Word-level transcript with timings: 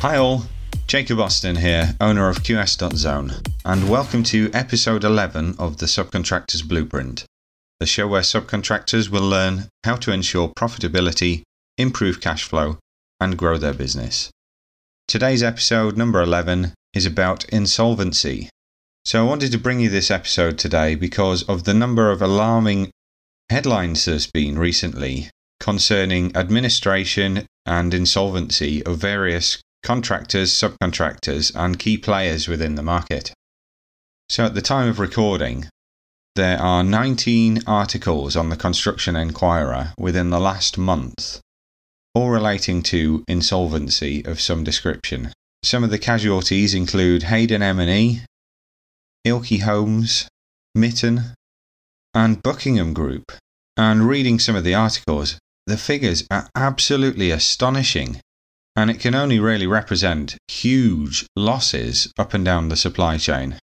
Hi 0.00 0.16
all, 0.16 0.44
Jacob 0.86 1.18
Austin 1.18 1.56
here, 1.56 1.96
owner 2.00 2.28
of 2.28 2.44
QS.Zone, 2.44 3.32
and 3.64 3.90
welcome 3.90 4.22
to 4.22 4.48
episode 4.54 5.02
11 5.02 5.56
of 5.58 5.78
the 5.78 5.86
Subcontractors 5.86 6.62
Blueprint, 6.62 7.24
the 7.80 7.86
show 7.86 8.06
where 8.06 8.22
subcontractors 8.22 9.08
will 9.08 9.28
learn 9.28 9.66
how 9.82 9.96
to 9.96 10.12
ensure 10.12 10.50
profitability, 10.50 11.42
improve 11.76 12.20
cash 12.20 12.44
flow, 12.44 12.78
and 13.18 13.36
grow 13.36 13.58
their 13.58 13.74
business. 13.74 14.30
Today's 15.08 15.42
episode, 15.42 15.96
number 15.96 16.22
11, 16.22 16.74
is 16.94 17.04
about 17.04 17.44
insolvency. 17.46 18.50
So 19.04 19.20
I 19.20 19.28
wanted 19.28 19.50
to 19.50 19.58
bring 19.58 19.80
you 19.80 19.88
this 19.90 20.12
episode 20.12 20.58
today 20.58 20.94
because 20.94 21.42
of 21.42 21.64
the 21.64 21.74
number 21.74 22.12
of 22.12 22.22
alarming 22.22 22.92
headlines 23.50 24.04
there's 24.04 24.30
been 24.30 24.60
recently 24.60 25.28
concerning 25.58 26.36
administration 26.36 27.46
and 27.66 27.92
insolvency 27.92 28.80
of 28.84 28.98
various 28.98 29.60
contractors, 29.82 30.52
subcontractors, 30.52 31.52
and 31.54 31.78
key 31.78 31.96
players 31.96 32.48
within 32.48 32.74
the 32.74 32.82
market. 32.82 33.32
So, 34.28 34.44
at 34.44 34.54
the 34.54 34.62
time 34.62 34.88
of 34.88 34.98
recording, 34.98 35.66
there 36.36 36.60
are 36.60 36.84
19 36.84 37.62
articles 37.66 38.36
on 38.36 38.48
the 38.48 38.56
Construction 38.56 39.16
Enquirer 39.16 39.94
within 39.98 40.30
the 40.30 40.38
last 40.38 40.78
month, 40.78 41.40
all 42.14 42.30
relating 42.30 42.82
to 42.84 43.24
insolvency 43.26 44.24
of 44.24 44.40
some 44.40 44.62
description. 44.62 45.32
Some 45.64 45.82
of 45.82 45.90
the 45.90 45.98
casualties 45.98 46.74
include 46.74 47.24
Hayden 47.24 47.62
M&E, 47.62 48.20
Ilke 49.26 49.62
Homes, 49.62 50.28
Mitten, 50.74 51.34
and 52.14 52.42
Buckingham 52.42 52.94
Group. 52.94 53.32
And 53.76 54.08
reading 54.08 54.38
some 54.38 54.54
of 54.54 54.64
the 54.64 54.74
articles, 54.74 55.38
the 55.66 55.76
figures 55.76 56.24
are 56.30 56.48
absolutely 56.54 57.30
astonishing 57.30 58.20
and 58.78 58.92
it 58.92 59.00
can 59.00 59.12
only 59.12 59.40
really 59.40 59.66
represent 59.66 60.36
huge 60.46 61.26
losses 61.34 62.12
up 62.16 62.32
and 62.32 62.44
down 62.44 62.68
the 62.68 62.76
supply 62.76 63.18
chain. 63.18 63.58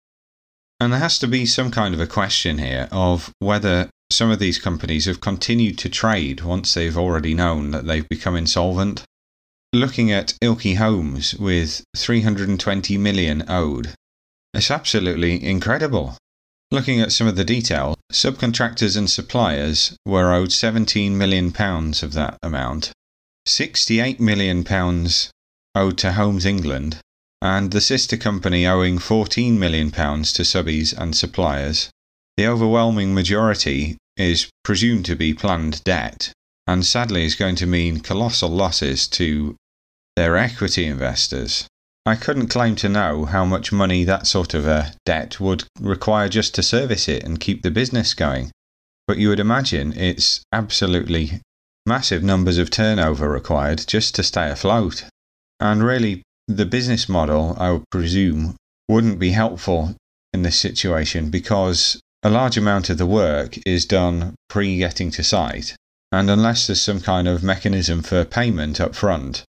And 0.82 0.92
there 0.92 1.00
has 1.00 1.18
to 1.20 1.28
be 1.28 1.46
some 1.46 1.72
kind 1.72 1.94
of 1.94 2.02
a 2.02 2.08
question 2.08 2.58
here 2.58 2.90
of 2.92 3.32
whether 3.40 3.90
some 4.12 4.30
of 4.30 4.40
these 4.40 4.60
companies 4.60 5.06
have 5.06 5.22
continued 5.22 5.78
to 5.78 5.90
trade 5.90 6.42
once 6.42 6.74
they've 6.74 6.98
already 6.98 7.34
known 7.34 7.72
that 7.72 7.86
they've 7.86 8.10
become 8.10 8.36
insolvent. 8.36 9.04
Looking 9.72 10.12
at 10.12 10.34
Ilke 10.42 10.76
Homes 10.76 11.34
with 11.36 11.86
320 11.96 12.98
million 12.98 13.46
owed, 13.48 13.94
it's 14.54 14.70
absolutely 14.70 15.42
incredible. 15.42 16.18
Looking 16.72 17.00
at 17.00 17.14
some 17.14 17.28
of 17.28 17.38
the 17.38 17.46
detail, 17.46 17.96
subcontractors 18.12 18.98
and 18.98 19.10
suppliers 19.10 19.96
were 20.06 20.34
owed 20.34 20.52
17 20.52 21.18
million 21.18 21.54
pounds 21.54 22.04
of 22.04 22.12
that 22.14 22.38
amount, 22.44 22.92
68 23.46 24.20
million 24.20 24.64
pounds 24.64 25.30
owed 25.76 25.98
to 26.00 26.14
Homes 26.14 26.46
England, 26.46 26.98
and 27.42 27.72
the 27.72 27.82
sister 27.82 28.18
company 28.18 28.66
owing 28.66 28.98
14 28.98 29.60
million 29.60 29.92
pounds 29.92 30.34
to 30.34 30.42
subbies 30.42 30.98
and 30.98 31.16
suppliers. 31.16 31.90
The 32.38 32.48
overwhelming 32.48 33.14
majority 33.14 33.98
is 34.18 34.50
presumed 34.64 35.06
to 35.06 35.16
be 35.16 35.34
planned 35.34 35.84
debt, 35.84 36.32
and 36.66 36.86
sadly 36.86 37.26
is 37.26 37.36
going 37.36 37.56
to 37.58 37.68
mean 37.68 38.00
colossal 38.00 38.50
losses 38.50 39.08
to 39.10 39.56
their 40.16 40.38
equity 40.38 40.86
investors. 40.86 41.68
I 42.06 42.16
couldn't 42.16 42.48
claim 42.48 42.76
to 42.78 42.90
know 42.90 43.26
how 43.26 43.46
much 43.46 43.72
money 43.72 44.04
that 44.04 44.28
sort 44.28 44.54
of 44.54 44.66
a 44.66 44.94
debt 45.06 45.40
would 45.40 45.66
require 45.80 46.30
just 46.30 46.56
to 46.56 46.64
service 46.64 47.08
it 47.08 47.24
and 47.24 47.40
keep 47.40 47.62
the 47.64 47.72
business 47.72 48.14
going. 48.14 48.52
But 49.08 49.18
you 49.18 49.30
would 49.30 49.40
imagine 49.40 49.94
it's 49.94 50.42
absolutely 50.52 51.42
massive 51.86 52.24
numbers 52.24 52.58
of 52.58 52.70
turnover 52.70 53.30
required 53.30 53.84
just 53.88 54.16
to 54.16 54.24
stay 54.24 54.50
afloat. 54.50 55.06
And 55.60 55.84
really, 55.84 56.24
the 56.48 56.66
business 56.66 57.08
model, 57.08 57.56
I 57.60 57.72
would 57.72 57.90
presume, 57.90 58.56
wouldn't 58.88 59.20
be 59.20 59.32
helpful 59.32 59.96
in 60.34 60.44
this 60.44 60.60
situation 60.60 61.30
because 61.30 62.00
a 62.24 62.30
large 62.30 62.58
amount 62.58 62.90
of 62.90 62.98
the 62.98 63.06
work 63.06 63.58
is 63.66 63.86
done 63.86 64.36
pre 64.50 64.78
getting 64.78 65.12
to 65.12 65.24
site. 65.24 65.76
And 66.12 66.30
unless 66.30 66.68
there's 66.68 66.82
some 66.82 67.02
kind 67.02 67.28
of 67.28 67.44
mechanism 67.44 68.02
for 68.02 68.26
payment 68.26 68.80
up 68.80 68.96
front, 68.96 69.44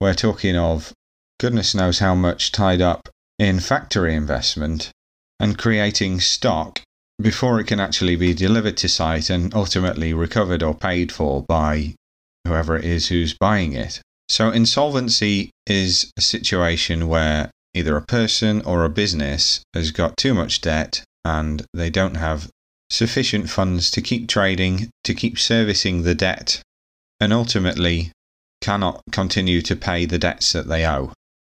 we're 0.00 0.14
talking 0.14 0.56
of 0.56 0.92
goodness 1.38 1.74
knows 1.74 1.98
how 1.98 2.14
much 2.14 2.52
tied 2.52 2.80
up 2.80 3.08
in 3.38 3.60
factory 3.60 4.14
investment 4.14 4.90
and 5.38 5.58
creating 5.58 6.20
stock 6.20 6.80
before 7.18 7.58
it 7.58 7.66
can 7.66 7.80
actually 7.80 8.16
be 8.16 8.34
delivered 8.34 8.76
to 8.76 8.88
site 8.88 9.30
and 9.30 9.54
ultimately 9.54 10.12
recovered 10.12 10.62
or 10.62 10.74
paid 10.74 11.10
for 11.10 11.42
by 11.42 11.94
whoever 12.46 12.76
it 12.76 12.84
is 12.84 13.08
who's 13.08 13.34
buying 13.34 13.72
it. 13.72 14.00
So, 14.28 14.50
insolvency 14.50 15.50
is 15.66 16.10
a 16.16 16.20
situation 16.20 17.08
where 17.08 17.50
either 17.74 17.96
a 17.96 18.02
person 18.02 18.62
or 18.62 18.84
a 18.84 18.90
business 18.90 19.60
has 19.74 19.90
got 19.90 20.16
too 20.16 20.34
much 20.34 20.60
debt 20.60 21.04
and 21.24 21.64
they 21.72 21.90
don't 21.90 22.16
have 22.16 22.50
sufficient 22.90 23.50
funds 23.50 23.90
to 23.90 24.00
keep 24.00 24.28
trading, 24.28 24.90
to 25.04 25.14
keep 25.14 25.38
servicing 25.38 26.02
the 26.02 26.14
debt, 26.14 26.60
and 27.20 27.32
ultimately 27.32 28.12
cannot 28.60 29.02
continue 29.10 29.62
to 29.62 29.76
pay 29.76 30.06
the 30.06 30.18
debts 30.18 30.52
that 30.52 30.68
they 30.68 30.86
owe. 30.86 31.12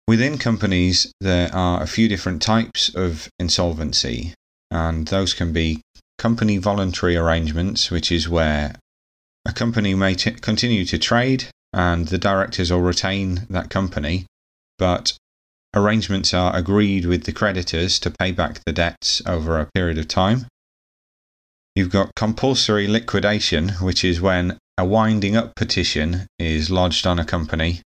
Within 0.08 0.38
companies, 0.38 1.12
there 1.20 1.52
are 1.54 1.82
a 1.82 1.86
few 1.88 2.08
different 2.08 2.42
types 2.42 2.94
of 2.94 3.28
insolvency 3.38 4.34
and 4.70 5.08
those 5.08 5.34
can 5.34 5.52
be 5.52 5.82
company 6.18 6.58
voluntary 6.58 7.16
arrangements, 7.16 7.90
which 7.90 8.10
is 8.10 8.28
where 8.28 8.74
a 9.44 9.52
company 9.52 9.94
may 9.94 10.14
t- 10.14 10.32
continue 10.32 10.84
to 10.84 10.98
trade 10.98 11.46
and 11.72 12.08
the 12.08 12.18
directors 12.18 12.70
will 12.72 12.80
retain 12.80 13.46
that 13.50 13.70
company, 13.70 14.26
but 14.78 15.16
arrangements 15.74 16.32
are 16.32 16.56
agreed 16.56 17.04
with 17.04 17.24
the 17.24 17.32
creditors 17.32 17.98
to 18.00 18.10
pay 18.10 18.32
back 18.32 18.60
the 18.64 18.72
debts 18.72 19.20
over 19.26 19.60
a 19.60 19.68
period 19.74 19.98
of 19.98 20.08
time. 20.08 20.46
You've 21.74 21.90
got 21.90 22.14
compulsory 22.16 22.88
liquidation, 22.88 23.70
which 23.80 24.02
is 24.02 24.20
when 24.20 24.58
a 24.78 24.84
winding 24.84 25.36
up 25.36 25.54
petition 25.54 26.26
is 26.38 26.70
lodged 26.70 27.06
on 27.06 27.18
a 27.18 27.24
company 27.24 27.82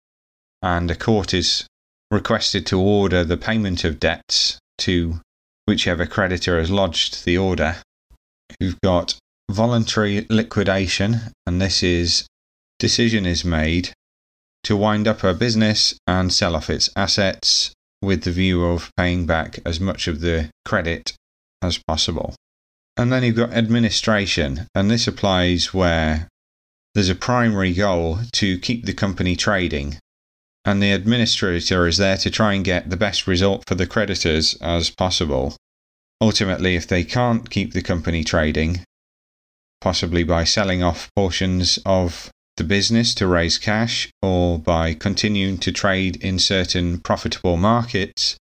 and 0.62 0.92
a 0.92 0.96
court 0.96 1.34
is 1.34 1.66
requested 2.12 2.66
to 2.68 2.80
order 2.80 3.24
the 3.24 3.38
payment 3.38 3.84
of 3.84 4.00
debts 4.00 4.60
to 4.80 5.22
whichever 5.68 6.06
creditor 6.06 6.58
has 6.58 6.72
lodged 6.72 7.26
the 7.26 7.38
order. 7.38 7.76
You've 8.60 8.80
got 8.82 9.16
voluntary 9.52 10.26
liquidation, 10.30 11.20
and 11.46 11.62
this 11.62 11.84
is 11.84 12.26
decision 12.80 13.26
is 13.26 13.44
made 13.44 13.92
to 14.64 14.78
wind 14.78 15.08
up 15.08 15.24
a 15.24 15.34
business 15.34 15.96
and 16.08 16.34
sell 16.34 16.56
off 16.56 16.70
its 16.70 16.90
assets 16.96 17.72
with 18.02 18.24
the 18.24 18.32
view 18.32 18.64
of 18.64 18.90
paying 18.96 19.26
back 19.26 19.60
as 19.66 19.80
much 19.80 20.08
of 20.08 20.22
the 20.22 20.50
credit 20.66 21.14
as 21.62 21.80
possible. 21.88 22.34
And 22.96 23.12
then 23.12 23.24
you've 23.24 23.36
got 23.36 23.52
administration, 23.52 24.68
and 24.74 24.90
this 24.90 25.08
applies 25.08 25.74
where 25.74 26.28
there's 26.94 27.10
a 27.10 27.16
primary 27.16 27.74
goal 27.74 28.20
to 28.34 28.58
keep 28.60 28.86
the 28.86 28.94
company 28.94 29.36
trading 29.36 30.00
and 30.68 30.84
the 30.84 30.92
administrator 30.92 31.88
is 31.88 31.96
there 31.96 32.18
to 32.18 32.30
try 32.30 32.54
and 32.54 32.66
get 32.66 32.90
the 32.90 32.98
best 32.98 33.26
result 33.26 33.64
for 33.66 33.76
the 33.76 33.88
creditors 33.88 34.54
as 34.56 34.90
possible. 34.90 35.56
Ultimately, 36.20 36.76
if 36.76 36.86
they 36.86 37.06
can't 37.06 37.50
keep 37.50 37.72
the 37.72 37.82
company 37.82 38.22
trading, 38.22 38.82
possibly 39.80 40.26
by 40.26 40.44
selling 40.44 40.84
off 40.84 41.10
portions 41.16 41.80
of 41.86 42.30
the 42.58 42.66
business 42.66 43.16
to 43.16 43.28
raise 43.28 43.58
cash 43.58 44.10
or 44.22 44.60
by 44.60 44.94
continuing 44.94 45.58
to 45.60 45.72
trade 45.72 46.18
in 46.18 46.38
certain 46.38 47.00
profitable 47.00 47.56
markets, 47.56 48.36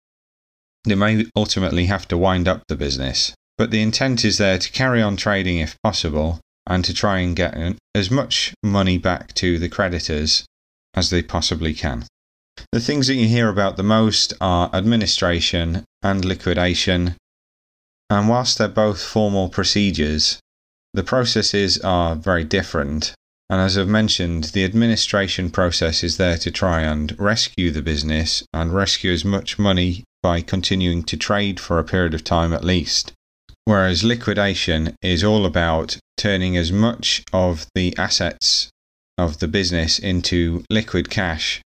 they 0.84 0.96
may 0.96 1.28
ultimately 1.36 1.86
have 1.86 2.08
to 2.08 2.18
wind 2.18 2.48
up 2.48 2.64
the 2.68 2.76
business. 2.76 3.36
But 3.56 3.70
the 3.70 3.84
intent 3.84 4.26
is 4.26 4.40
there 4.40 4.58
to 4.58 4.72
carry 4.72 5.00
on 5.00 5.16
trading 5.16 5.60
if 5.60 5.76
possible 5.84 6.40
and 6.66 6.84
to 6.86 6.94
try 6.94 7.20
and 7.20 7.36
get 7.36 7.56
as 7.94 8.10
much 8.10 8.56
money 8.64 8.98
back 8.98 9.36
to 9.36 9.60
the 9.60 9.70
creditors 9.70 10.44
as 10.96 11.12
they 11.12 11.22
possibly 11.22 11.76
can. 11.76 12.08
The 12.72 12.80
things 12.80 13.08
that 13.08 13.16
you 13.16 13.28
hear 13.28 13.50
about 13.50 13.78
the 13.78 13.84
most 13.84 14.34
are 14.42 14.70
administration 14.74 15.84
and 16.02 16.26
liquidation, 16.26 17.16
and 18.10 18.30
whilst 18.30 18.58
they're 18.58 18.68
both 18.68 19.02
formal 19.02 19.50
procedures, 19.50 20.40
the 20.94 21.04
processes 21.04 21.78
are 21.80 22.16
very 22.16 22.44
different. 22.44 23.14
And 23.50 23.62
as 23.62 23.78
I've 23.78 23.88
mentioned, 23.88 24.46
the 24.46 24.64
administration 24.64 25.52
process 25.52 26.04
is 26.04 26.18
there 26.18 26.38
to 26.38 26.52
try 26.52 26.82
and 26.82 27.18
rescue 27.20 27.72
the 27.72 27.82
business 27.82 28.44
and 28.54 28.74
rescue 28.74 29.12
as 29.12 29.24
much 29.24 29.60
money 29.60 30.04
by 30.24 30.42
continuing 30.42 31.04
to 31.04 31.18
trade 31.18 31.60
for 31.60 31.78
a 31.78 31.84
period 31.84 32.14
of 32.14 32.24
time 32.24 32.54
at 32.54 32.64
least. 32.64 33.12
Whereas 33.66 34.04
liquidation 34.04 34.96
is 35.02 35.24
all 35.24 35.46
about 35.46 35.98
turning 36.18 36.56
as 36.56 36.72
much 36.72 37.24
of 37.34 37.68
the 37.76 37.96
assets 37.98 38.70
of 39.18 39.40
the 39.40 39.48
business 39.48 40.00
into 40.00 40.64
liquid 40.70 41.10
cash 41.10 41.62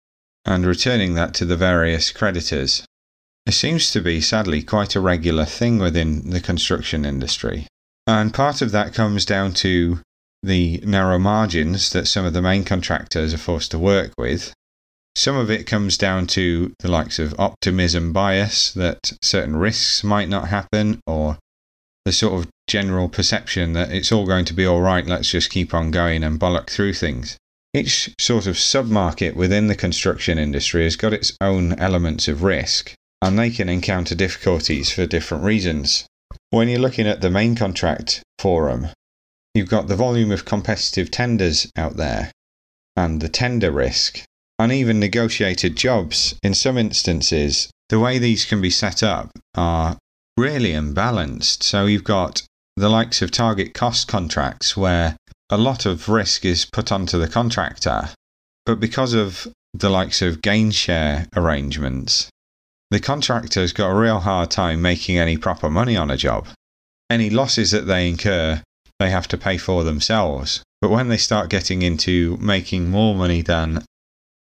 and 0.47 0.65
returning 0.65 1.13
that 1.13 1.33
to 1.35 1.45
the 1.45 1.57
various 1.57 2.09
creditors. 2.09 2.85
It 3.45 3.51
seems 3.51 3.91
to 3.91 4.01
be, 4.01 4.21
sadly, 4.21 4.63
quite 4.63 4.95
a 4.95 5.01
regular 5.01 5.45
thing 5.45 5.77
within 5.77 6.29
the 6.29 6.39
construction 6.39 7.05
industry. 7.05 7.67
And 8.07 8.33
part 8.33 8.61
of 8.61 8.71
that 8.71 8.93
comes 8.93 9.25
down 9.25 9.53
to 9.55 9.99
the 10.41 10.81
narrow 10.85 11.19
margins 11.19 11.89
that 11.91 12.07
some 12.07 12.25
of 12.25 12.33
the 12.33 12.41
main 12.41 12.63
contractors 12.63 13.33
are 13.33 13.37
forced 13.37 13.71
to 13.71 13.79
work 13.79 14.13
with. 14.17 14.53
Some 15.15 15.35
of 15.35 15.51
it 15.51 15.67
comes 15.67 15.97
down 15.97 16.27
to 16.27 16.73
the 16.79 16.87
likes 16.87 17.19
of 17.19 17.37
optimism 17.39 18.13
bias 18.13 18.71
that 18.71 19.13
certain 19.21 19.57
risks 19.57 20.03
might 20.03 20.29
not 20.29 20.47
happen, 20.47 21.01
or 21.05 21.37
the 22.05 22.13
sort 22.13 22.39
of 22.39 22.49
general 22.67 23.09
perception 23.09 23.73
that 23.73 23.91
it's 23.91 24.11
all 24.11 24.25
going 24.25 24.45
to 24.45 24.53
be 24.53 24.65
all 24.65 24.81
right, 24.81 25.05
let's 25.05 25.29
just 25.29 25.49
keep 25.49 25.73
on 25.73 25.91
going 25.91 26.23
and 26.23 26.39
bollock 26.39 26.69
through 26.69 26.93
things. 26.93 27.37
Each 27.77 28.09
sort 28.19 28.47
of 28.47 28.55
submarket 28.55 29.35
within 29.35 29.67
the 29.67 29.75
construction 29.75 30.39
industry 30.39 30.83
has 30.85 30.95
got 30.95 31.13
its 31.13 31.33
own 31.39 31.73
elements 31.73 32.27
of 32.27 32.41
risk, 32.41 32.95
and 33.21 33.37
they 33.37 33.51
can 33.51 33.69
encounter 33.69 34.15
difficulties 34.15 34.91
for 34.91 35.05
different 35.05 35.43
reasons. 35.43 36.07
When 36.49 36.69
you're 36.69 36.79
looking 36.79 37.05
at 37.05 37.21
the 37.21 37.29
main 37.29 37.55
contract 37.55 38.23
forum, 38.39 38.87
you've 39.53 39.69
got 39.69 39.87
the 39.87 39.95
volume 39.95 40.31
of 40.31 40.43
competitive 40.43 41.11
tenders 41.11 41.69
out 41.75 41.97
there 41.97 42.31
and 42.95 43.21
the 43.21 43.29
tender 43.29 43.69
risk 43.69 44.23
and 44.57 44.71
even 44.71 44.99
negotiated 44.99 45.75
jobs. 45.75 46.33
In 46.41 46.55
some 46.55 46.79
instances, 46.79 47.69
the 47.89 47.99
way 47.99 48.17
these 48.17 48.43
can 48.45 48.59
be 48.59 48.71
set 48.71 49.03
up 49.03 49.29
are 49.53 49.97
really 50.35 50.71
imbalanced. 50.71 51.61
So 51.61 51.85
you've 51.85 52.03
got 52.03 52.41
the 52.75 52.89
likes 52.89 53.21
of 53.21 53.29
target 53.29 53.75
cost 53.75 54.07
contracts 54.07 54.75
where 54.75 55.15
a 55.49 55.57
lot 55.57 55.85
of 55.85 56.09
risk 56.09 56.43
is 56.45 56.65
put 56.65 56.91
onto 56.91 57.17
the 57.17 57.27
contractor, 57.27 58.09
but 58.65 58.79
because 58.79 59.13
of 59.13 59.47
the 59.73 59.89
likes 59.89 60.21
of 60.21 60.41
gain 60.41 60.71
share 60.71 61.27
arrangements, 61.35 62.29
the 62.91 62.99
contractor's 62.99 63.73
got 63.73 63.91
a 63.91 63.95
real 63.95 64.19
hard 64.19 64.51
time 64.51 64.81
making 64.81 65.17
any 65.17 65.37
proper 65.37 65.69
money 65.69 65.95
on 65.95 66.09
a 66.09 66.17
job. 66.17 66.47
Any 67.09 67.29
losses 67.29 67.71
that 67.71 67.87
they 67.87 68.09
incur, 68.09 68.61
they 68.99 69.09
have 69.09 69.27
to 69.29 69.37
pay 69.37 69.57
for 69.57 69.83
themselves. 69.83 70.63
But 70.81 70.91
when 70.91 71.09
they 71.09 71.17
start 71.17 71.49
getting 71.49 71.81
into 71.81 72.37
making 72.37 72.89
more 72.89 73.15
money 73.15 73.41
than 73.41 73.83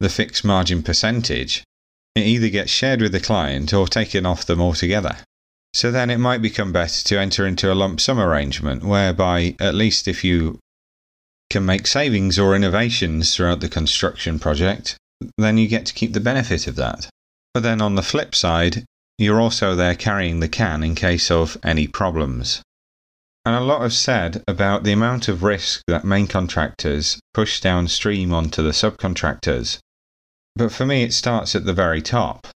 the 0.00 0.08
fixed 0.08 0.44
margin 0.44 0.82
percentage, 0.82 1.64
it 2.14 2.26
either 2.26 2.48
gets 2.48 2.70
shared 2.70 3.00
with 3.00 3.12
the 3.12 3.20
client 3.20 3.72
or 3.72 3.86
taken 3.88 4.26
off 4.26 4.46
them 4.46 4.60
altogether. 4.60 5.18
So 5.74 5.90
then 5.90 6.10
it 6.10 6.18
might 6.18 6.42
become 6.42 6.72
better 6.72 7.04
to 7.04 7.20
enter 7.20 7.46
into 7.46 7.72
a 7.72 7.74
lump 7.74 8.00
sum 8.00 8.18
arrangement 8.18 8.84
whereby, 8.84 9.56
at 9.60 9.74
least 9.74 10.08
if 10.08 10.24
you 10.24 10.58
can 11.50 11.64
make 11.64 11.86
savings 11.86 12.38
or 12.38 12.54
innovations 12.54 13.34
throughout 13.34 13.60
the 13.60 13.68
construction 13.68 14.38
project, 14.38 14.96
then 15.36 15.58
you 15.58 15.68
get 15.68 15.86
to 15.86 15.94
keep 15.94 16.12
the 16.12 16.20
benefit 16.20 16.66
of 16.66 16.76
that. 16.76 17.08
But 17.54 17.62
then 17.62 17.80
on 17.80 17.94
the 17.94 18.02
flip 18.02 18.34
side, 18.34 18.84
you're 19.18 19.40
also 19.40 19.74
there 19.74 19.94
carrying 19.94 20.40
the 20.40 20.48
can 20.48 20.82
in 20.82 20.94
case 20.94 21.30
of 21.30 21.56
any 21.62 21.86
problems. 21.86 22.62
And 23.44 23.56
a 23.56 23.60
lot 23.60 23.84
is 23.84 23.96
said 23.96 24.44
about 24.46 24.84
the 24.84 24.92
amount 24.92 25.28
of 25.28 25.42
risk 25.42 25.82
that 25.88 26.04
main 26.04 26.26
contractors 26.26 27.18
push 27.32 27.60
downstream 27.60 28.32
onto 28.32 28.62
the 28.62 28.70
subcontractors 28.70 29.78
but 30.58 30.72
for 30.72 30.84
me, 30.84 31.04
it 31.04 31.12
starts 31.12 31.54
at 31.54 31.64
the 31.66 31.72
very 31.72 32.02
top 32.02 32.48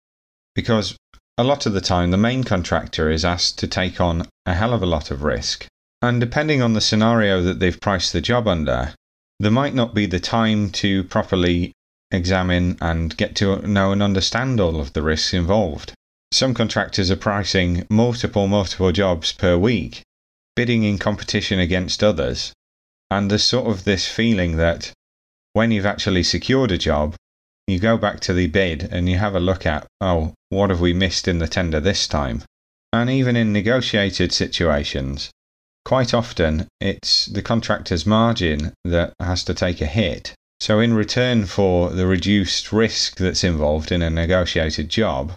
because 0.57 0.97
a 1.39 1.45
lot 1.45 1.67
of 1.67 1.73
the 1.73 1.81
time 1.81 2.11
the 2.11 2.17
main 2.17 2.43
contractor 2.43 3.09
is 3.09 3.25
asked 3.25 3.61
to 3.61 3.69
take 3.69 4.01
on 4.01 4.27
a 4.45 4.55
hell 4.55 4.75
of 4.75 4.83
a 4.83 4.87
lot 4.87 5.13
of 5.13 5.23
risk. 5.23 5.67
And 6.03 6.21
depending 6.21 6.61
on 6.61 6.73
the 6.73 6.81
scenario 6.81 7.41
that 7.43 7.61
they've 7.61 7.81
priced 7.81 8.13
the 8.13 8.21
job 8.21 8.49
under, 8.49 8.93
there 9.39 9.53
might 9.53 9.73
not 9.73 9.95
be 9.95 10.07
the 10.07 10.19
time 10.19 10.71
to 10.71 11.05
properly 11.05 11.73
examine 12.11 12.77
and 12.81 13.17
get 13.17 13.37
to 13.37 13.67
know 13.67 13.93
and 13.93 14.03
understand 14.03 14.59
all 14.61 14.81
of 14.81 14.93
the 14.93 15.03
risks 15.03 15.33
involved. 15.33 15.93
Some 16.33 16.55
contractors 16.55 17.11
are 17.11 17.17
pricing 17.17 17.87
multiple, 17.89 18.49
multiple 18.49 18.91
jobs 18.91 19.33
per 19.33 19.57
week, 19.57 20.03
bidding 20.57 20.83
in 20.83 20.99
competition 20.99 21.61
against 21.61 22.03
others. 22.03 22.53
And 23.11 23.31
there's 23.31 23.45
sort 23.45 23.69
of 23.69 23.85
this 23.85 24.09
feeling 24.09 24.57
that 24.57 24.93
when 25.53 25.71
you've 25.71 25.87
actually 25.87 26.25
secured 26.25 26.73
a 26.73 26.79
job, 26.79 27.15
you 27.69 27.79
go 27.79 27.97
back 27.97 28.19
to 28.21 28.33
the 28.33 28.49
bid 28.49 28.89
and 28.91 29.09
you 29.09 29.19
have 29.19 29.37
a 29.37 29.41
look 29.41 29.67
at, 29.67 29.87
oh, 30.01 30.35
what 30.49 30.71
have 30.71 30.81
we 30.81 30.93
missed 30.93 31.29
in 31.29 31.39
the 31.39 31.47
tender 31.47 31.79
this 31.79 32.09
time? 32.09 32.43
And 32.93 33.09
even 33.09 33.37
in 33.37 33.53
negotiated 33.53 34.33
situations, 34.33 35.31
quite 35.85 36.15
often 36.15 36.69
it's 36.81 37.27
the 37.27 37.43
contractor's 37.43 38.07
margin 38.07 38.73
that 38.85 39.13
has 39.21 39.45
to 39.45 39.55
take 39.55 39.81
a 39.81 39.87
hit. 39.87 40.35
So, 40.61 40.79
in 40.79 40.95
return 40.95 41.47
for 41.47 41.91
the 41.91 42.07
reduced 42.07 42.73
risk 42.73 43.17
that's 43.17 43.43
involved 43.43 43.91
in 43.91 44.01
a 44.01 44.11
negotiated 44.11 44.89
job, 44.89 45.33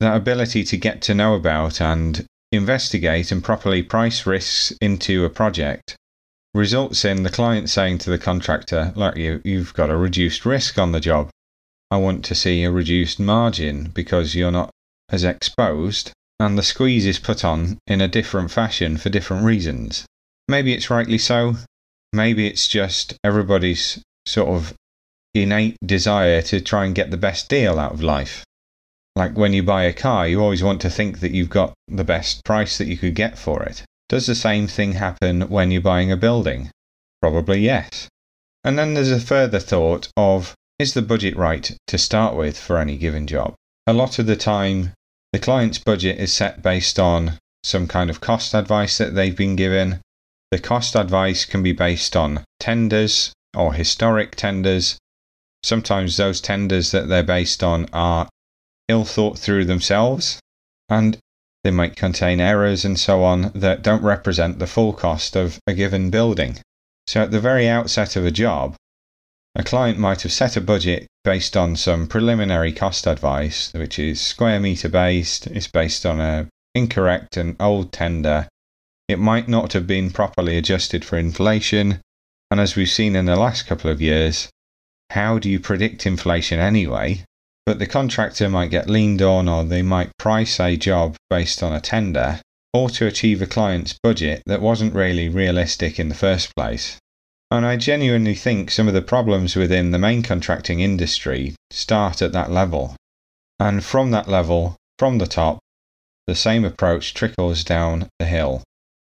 that 0.00 0.16
ability 0.16 0.64
to 0.64 0.76
get 0.76 1.00
to 1.02 1.14
know 1.14 1.34
about 1.34 1.80
and 1.80 2.26
investigate 2.52 3.32
and 3.32 3.42
properly 3.42 3.82
price 3.82 4.26
risks 4.26 4.72
into 4.80 5.24
a 5.24 5.30
project 5.30 5.96
results 6.52 7.04
in 7.04 7.22
the 7.22 7.30
client 7.30 7.70
saying 7.70 7.98
to 7.98 8.10
the 8.10 8.18
contractor, 8.18 8.92
Look, 8.96 9.16
you, 9.16 9.40
you've 9.44 9.72
got 9.74 9.90
a 9.90 9.96
reduced 9.96 10.44
risk 10.44 10.78
on 10.78 10.92
the 10.92 11.00
job. 11.00 11.30
I 11.90 11.96
want 11.96 12.24
to 12.26 12.34
see 12.34 12.64
a 12.64 12.70
reduced 12.70 13.20
margin 13.20 13.90
because 13.94 14.34
you're 14.34 14.50
not 14.50 14.70
as 15.10 15.24
exposed 15.24 16.12
and 16.40 16.56
the 16.56 16.62
squeeze 16.62 17.04
is 17.04 17.18
put 17.18 17.44
on 17.44 17.78
in 17.86 18.00
a 18.00 18.08
different 18.08 18.50
fashion 18.50 18.96
for 18.96 19.10
different 19.10 19.44
reasons. 19.44 20.06
Maybe 20.48 20.72
it's 20.72 20.88
rightly 20.88 21.18
so. 21.18 21.56
Maybe 22.14 22.46
it's 22.46 22.66
just 22.66 23.14
everybody's 23.22 24.02
sort 24.26 24.48
of 24.48 24.74
innate 25.34 25.76
desire 25.84 26.40
to 26.42 26.62
try 26.62 26.86
and 26.86 26.94
get 26.94 27.10
the 27.10 27.18
best 27.18 27.50
deal 27.50 27.78
out 27.78 27.92
of 27.92 28.02
life. 28.02 28.42
Like 29.14 29.36
when 29.36 29.52
you 29.52 29.62
buy 29.62 29.84
a 29.84 29.92
car, 29.92 30.26
you 30.26 30.40
always 30.40 30.62
want 30.62 30.80
to 30.80 30.90
think 30.90 31.20
that 31.20 31.32
you've 31.32 31.50
got 31.50 31.74
the 31.86 32.04
best 32.04 32.42
price 32.42 32.78
that 32.78 32.88
you 32.88 32.96
could 32.96 33.14
get 33.14 33.38
for 33.38 33.62
it. 33.62 33.84
Does 34.08 34.26
the 34.26 34.34
same 34.34 34.66
thing 34.66 34.94
happen 34.94 35.42
when 35.42 35.70
you're 35.70 35.82
buying 35.82 36.10
a 36.10 36.16
building? 36.16 36.70
Probably 37.20 37.60
yes. 37.60 38.08
And 38.64 38.78
then 38.78 38.94
there's 38.94 39.12
a 39.12 39.20
further 39.20 39.60
thought 39.60 40.08
of 40.16 40.54
is 40.78 40.94
the 40.94 41.02
budget 41.02 41.36
right 41.36 41.76
to 41.86 41.98
start 41.98 42.34
with 42.34 42.58
for 42.58 42.78
any 42.78 42.96
given 42.96 43.26
job? 43.26 43.54
A 43.86 43.92
lot 43.92 44.18
of 44.18 44.24
the 44.24 44.36
time, 44.36 44.94
the 45.32 45.38
client's 45.38 45.78
budget 45.78 46.18
is 46.18 46.32
set 46.32 46.62
based 46.62 46.98
on 46.98 47.38
some 47.62 47.86
kind 47.86 48.10
of 48.10 48.20
cost 48.20 48.54
advice 48.54 48.98
that 48.98 49.14
they've 49.14 49.36
been 49.36 49.56
given. 49.56 50.00
The 50.50 50.58
cost 50.58 50.96
advice 50.96 51.44
can 51.44 51.62
be 51.62 51.72
based 51.72 52.16
on 52.16 52.44
tenders 52.58 53.32
or 53.56 53.74
historic 53.74 54.34
tenders. 54.34 54.98
Sometimes 55.62 56.16
those 56.16 56.40
tenders 56.40 56.90
that 56.90 57.08
they're 57.08 57.22
based 57.22 57.62
on 57.62 57.86
are 57.92 58.28
ill 58.88 59.04
thought 59.04 59.38
through 59.38 59.66
themselves 59.66 60.40
and 60.88 61.18
they 61.62 61.70
might 61.70 61.94
contain 61.94 62.40
errors 62.40 62.84
and 62.84 62.98
so 62.98 63.22
on 63.22 63.52
that 63.54 63.82
don't 63.82 64.02
represent 64.02 64.58
the 64.58 64.66
full 64.66 64.92
cost 64.92 65.36
of 65.36 65.60
a 65.66 65.74
given 65.74 66.10
building. 66.10 66.58
So 67.06 67.22
at 67.22 67.30
the 67.30 67.40
very 67.40 67.68
outset 67.68 68.16
of 68.16 68.24
a 68.24 68.30
job, 68.30 68.74
a 69.54 69.62
client 69.62 69.98
might 69.98 70.22
have 70.22 70.32
set 70.32 70.56
a 70.56 70.60
budget 70.60 71.06
based 71.24 71.56
on 71.56 71.76
some 71.76 72.06
preliminary 72.06 72.72
cost 72.72 73.06
advice, 73.06 73.72
which 73.74 73.98
is 73.98 74.20
square 74.20 74.60
meter 74.60 74.88
based, 74.88 75.46
it's 75.48 75.66
based 75.66 76.06
on 76.06 76.20
a 76.20 76.48
incorrect 76.74 77.36
and 77.36 77.56
old 77.60 77.92
tender. 77.92 78.48
It 79.08 79.18
might 79.18 79.48
not 79.48 79.72
have 79.72 79.86
been 79.86 80.10
properly 80.10 80.56
adjusted 80.56 81.04
for 81.04 81.18
inflation, 81.18 82.00
and 82.50 82.60
as 82.60 82.76
we've 82.76 82.88
seen 82.88 83.16
in 83.16 83.26
the 83.26 83.36
last 83.36 83.66
couple 83.66 83.90
of 83.90 84.00
years, 84.00 84.48
how 85.10 85.38
do 85.38 85.50
you 85.50 85.58
predict 85.58 86.06
inflation 86.06 86.60
anyway? 86.60 87.24
But 87.66 87.78
the 87.78 87.86
contractor 87.86 88.48
might 88.48 88.70
get 88.70 88.88
leaned 88.88 89.20
on 89.20 89.48
or 89.48 89.64
they 89.64 89.82
might 89.82 90.16
price 90.18 90.58
a 90.60 90.76
job 90.76 91.16
based 91.28 91.62
on 91.62 91.72
a 91.72 91.80
tender 91.80 92.40
or 92.72 92.88
to 92.90 93.06
achieve 93.06 93.42
a 93.42 93.46
client's 93.46 93.98
budget 94.02 94.42
that 94.46 94.62
wasn't 94.62 94.94
really 94.94 95.28
realistic 95.28 95.98
in 95.98 96.08
the 96.08 96.14
first 96.14 96.54
place. 96.56 96.98
And 97.50 97.66
I 97.66 97.76
genuinely 97.76 98.34
think 98.34 98.70
some 98.70 98.86
of 98.86 98.94
the 98.94 99.02
problems 99.02 99.56
within 99.56 99.90
the 99.90 99.98
main 99.98 100.22
contracting 100.22 100.80
industry 100.80 101.54
start 101.70 102.22
at 102.22 102.32
that 102.32 102.50
level. 102.50 102.94
And 103.58 103.84
from 103.84 104.12
that 104.12 104.28
level, 104.28 104.76
from 104.98 105.18
the 105.18 105.26
top, 105.26 105.58
the 106.26 106.36
same 106.36 106.64
approach 106.64 107.12
trickles 107.12 107.64
down 107.64 108.08
the 108.20 108.26
hill. 108.26 108.62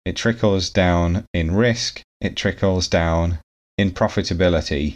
It 0.06 0.16
trickles 0.16 0.72
down 0.72 1.26
in 1.34 1.54
risk, 1.54 2.02
it 2.20 2.36
trickles 2.36 2.88
down 2.88 3.40
in 3.78 3.92
profitability. 3.92 4.96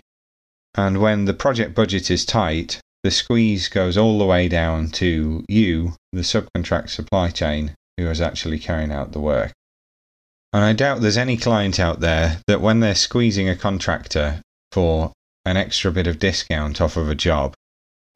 And 0.74 1.00
when 1.00 1.25
the 1.25 1.34
project 1.34 1.75
budget 1.75 2.10
is 2.10 2.25
tight, 2.25 2.80
the 3.04 3.12
squeeze 3.12 3.68
goes 3.68 3.98
all 3.98 4.18
the 4.18 4.25
way 4.25 4.48
down 4.48 4.90
to 4.90 5.46
you, 5.48 5.94
the 6.12 6.22
subcontract 6.22 6.90
supply 6.90 7.30
chain, 7.30 7.75
who 7.98 8.08
is 8.10 8.20
actually 8.20 8.58
carrying 8.58 8.92
out 8.92 9.12
the 9.12 9.20
work. 9.20 9.54
And 10.54 10.64
I 10.64 10.74
doubt 10.74 11.02
there's 11.02 11.18
any 11.18 11.38
client 11.38 11.80
out 11.80 12.00
there 12.00 12.42
that 12.48 12.62
when 12.62 12.80
they're 12.80 12.96
squeezing 12.96 13.50
a 13.50 13.56
contractor 13.56 14.42
for 14.72 15.12
an 15.46 15.58
extra 15.58 15.92
bit 15.92 16.08
of 16.08 16.20
discount 16.20 16.80
off 16.82 16.98
of 16.98 17.10
a 17.10 17.16
job, 17.16 17.54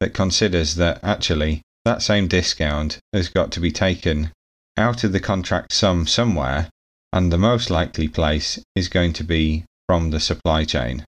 that 0.00 0.14
considers 0.14 0.76
that 0.76 0.98
actually 1.04 1.62
that 1.84 2.02
same 2.02 2.28
discount 2.28 2.98
has 3.12 3.28
got 3.28 3.52
to 3.52 3.60
be 3.60 3.70
taken 3.70 4.32
out 4.76 5.04
of 5.04 5.12
the 5.12 5.20
contract 5.20 5.72
sum 5.72 6.06
somewhere, 6.06 6.68
and 7.12 7.30
the 7.30 7.38
most 7.38 7.70
likely 7.70 8.08
place 8.08 8.58
is 8.74 8.88
going 8.88 9.12
to 9.12 9.24
be 9.24 9.64
from 9.86 10.10
the 10.10 10.20
supply 10.20 10.64
chain. 10.64 11.04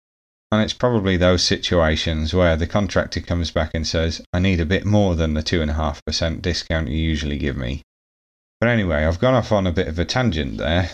And 0.50 0.60
it's 0.60 0.74
probably 0.74 1.16
those 1.16 1.42
situations 1.42 2.34
where 2.34 2.56
the 2.56 2.66
contractor 2.66 3.20
comes 3.20 3.50
back 3.50 3.70
and 3.72 3.86
says, 3.86 4.20
I 4.34 4.38
need 4.38 4.60
a 4.60 4.66
bit 4.66 4.84
more 4.84 5.14
than 5.14 5.32
the 5.32 5.42
2.5% 5.42 6.42
discount 6.42 6.88
you 6.88 6.98
usually 6.98 7.38
give 7.38 7.56
me. 7.56 7.80
But 8.60 8.68
anyway, 8.68 9.04
I've 9.04 9.18
gone 9.18 9.34
off 9.34 9.50
on 9.50 9.66
a 9.66 9.72
bit 9.72 9.88
of 9.88 9.98
a 9.98 10.04
tangent 10.04 10.58
there, 10.58 10.90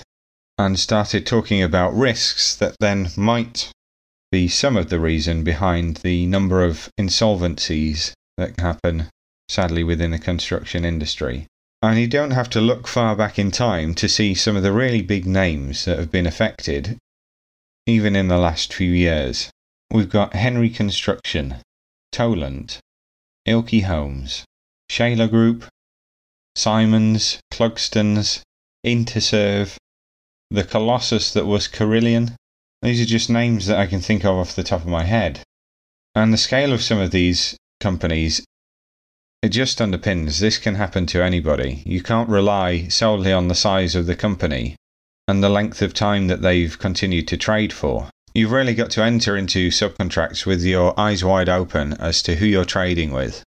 and 0.59 0.79
started 0.79 1.25
talking 1.25 1.63
about 1.63 1.95
risks 1.95 2.57
that 2.57 2.77
then 2.81 3.09
might 3.17 3.71
be 4.33 4.49
some 4.49 4.77
of 4.77 4.91
the 4.91 4.99
reason 4.99 5.45
behind 5.45 5.99
the 5.99 6.27
number 6.27 6.65
of 6.65 6.91
insolvencies 6.99 8.13
that 8.37 8.59
happen, 8.61 9.09
sadly, 9.49 9.85
within 9.85 10.11
the 10.11 10.19
construction 10.19 10.85
industry. 10.85 11.47
And 11.81 11.99
you 11.99 12.09
don't 12.09 12.33
have 12.33 12.51
to 12.51 12.61
look 12.61 12.89
far 12.89 13.15
back 13.15 13.39
in 13.39 13.53
time 13.53 13.95
to 13.95 14.09
see 14.09 14.35
some 14.35 14.57
of 14.57 14.65
the 14.65 14.73
really 14.73 15.01
big 15.01 15.27
names 15.27 15.85
that 15.85 15.99
have 15.99 16.11
been 16.11 16.27
affected, 16.27 16.99
even 17.87 18.17
in 18.17 18.27
the 18.27 18.37
last 18.37 18.75
few 18.75 18.91
years. 18.91 19.51
We've 19.91 20.11
got 20.11 20.35
Henry 20.35 20.71
Construction, 20.71 21.57
Tolent, 22.11 22.81
Ilke 23.47 23.85
Homes, 23.85 24.45
Shaylor 24.91 25.29
Group, 25.29 25.67
Simons, 26.57 27.39
Clugston's, 27.53 28.43
Interserve, 28.85 29.79
the 30.51 30.65
Colossus 30.65 31.33
that 31.33 31.47
was 31.47 31.69
Carillion. 31.69 32.37
These 32.83 33.01
are 33.01 33.07
just 33.07 33.29
names 33.29 33.67
that 33.67 33.79
I 33.79 33.87
can 33.87 34.01
think 34.01 34.25
of 34.25 34.37
off 34.37 34.57
the 34.57 34.63
top 34.63 34.81
of 34.81 34.87
my 34.87 35.05
head. 35.05 35.41
And 36.15 36.33
the 36.33 36.39
scale 36.39 36.73
of 36.73 36.83
some 36.83 36.99
of 36.99 37.11
these 37.11 37.57
companies 37.81 38.45
it 39.41 39.51
just 39.51 39.79
underpins 39.79 40.41
this 40.41 40.59
can 40.59 40.75
happen 40.75 41.07
to 41.07 41.23
anybody. 41.23 41.83
You 41.87 42.03
can't 42.03 42.29
rely 42.29 42.89
solely 42.89 43.33
on 43.33 43.47
the 43.47 43.55
size 43.55 43.95
of 43.95 44.07
the 44.07 44.17
company 44.17 44.75
and 45.29 45.45
the 45.45 45.49
length 45.49 45.81
of 45.81 45.95
time 45.95 46.27
that 46.27 46.43
they've 46.43 46.77
continued 46.77 47.29
to 47.29 47.37
trade 47.37 47.73
for. 47.73 48.11
You've 48.35 48.51
really 48.51 48.75
got 48.75 48.91
to 48.93 49.05
enter 49.05 49.37
into 49.37 49.69
subcontracts 49.69 50.45
with 50.45 50.65
your 50.65 50.99
eyes 50.99 51.23
wide 51.23 51.49
open 51.49 51.93
as 51.95 52.21
to 52.23 52.37
who 52.37 52.47
you're 52.47 52.65
trading 52.65 53.13
with. 53.13 53.45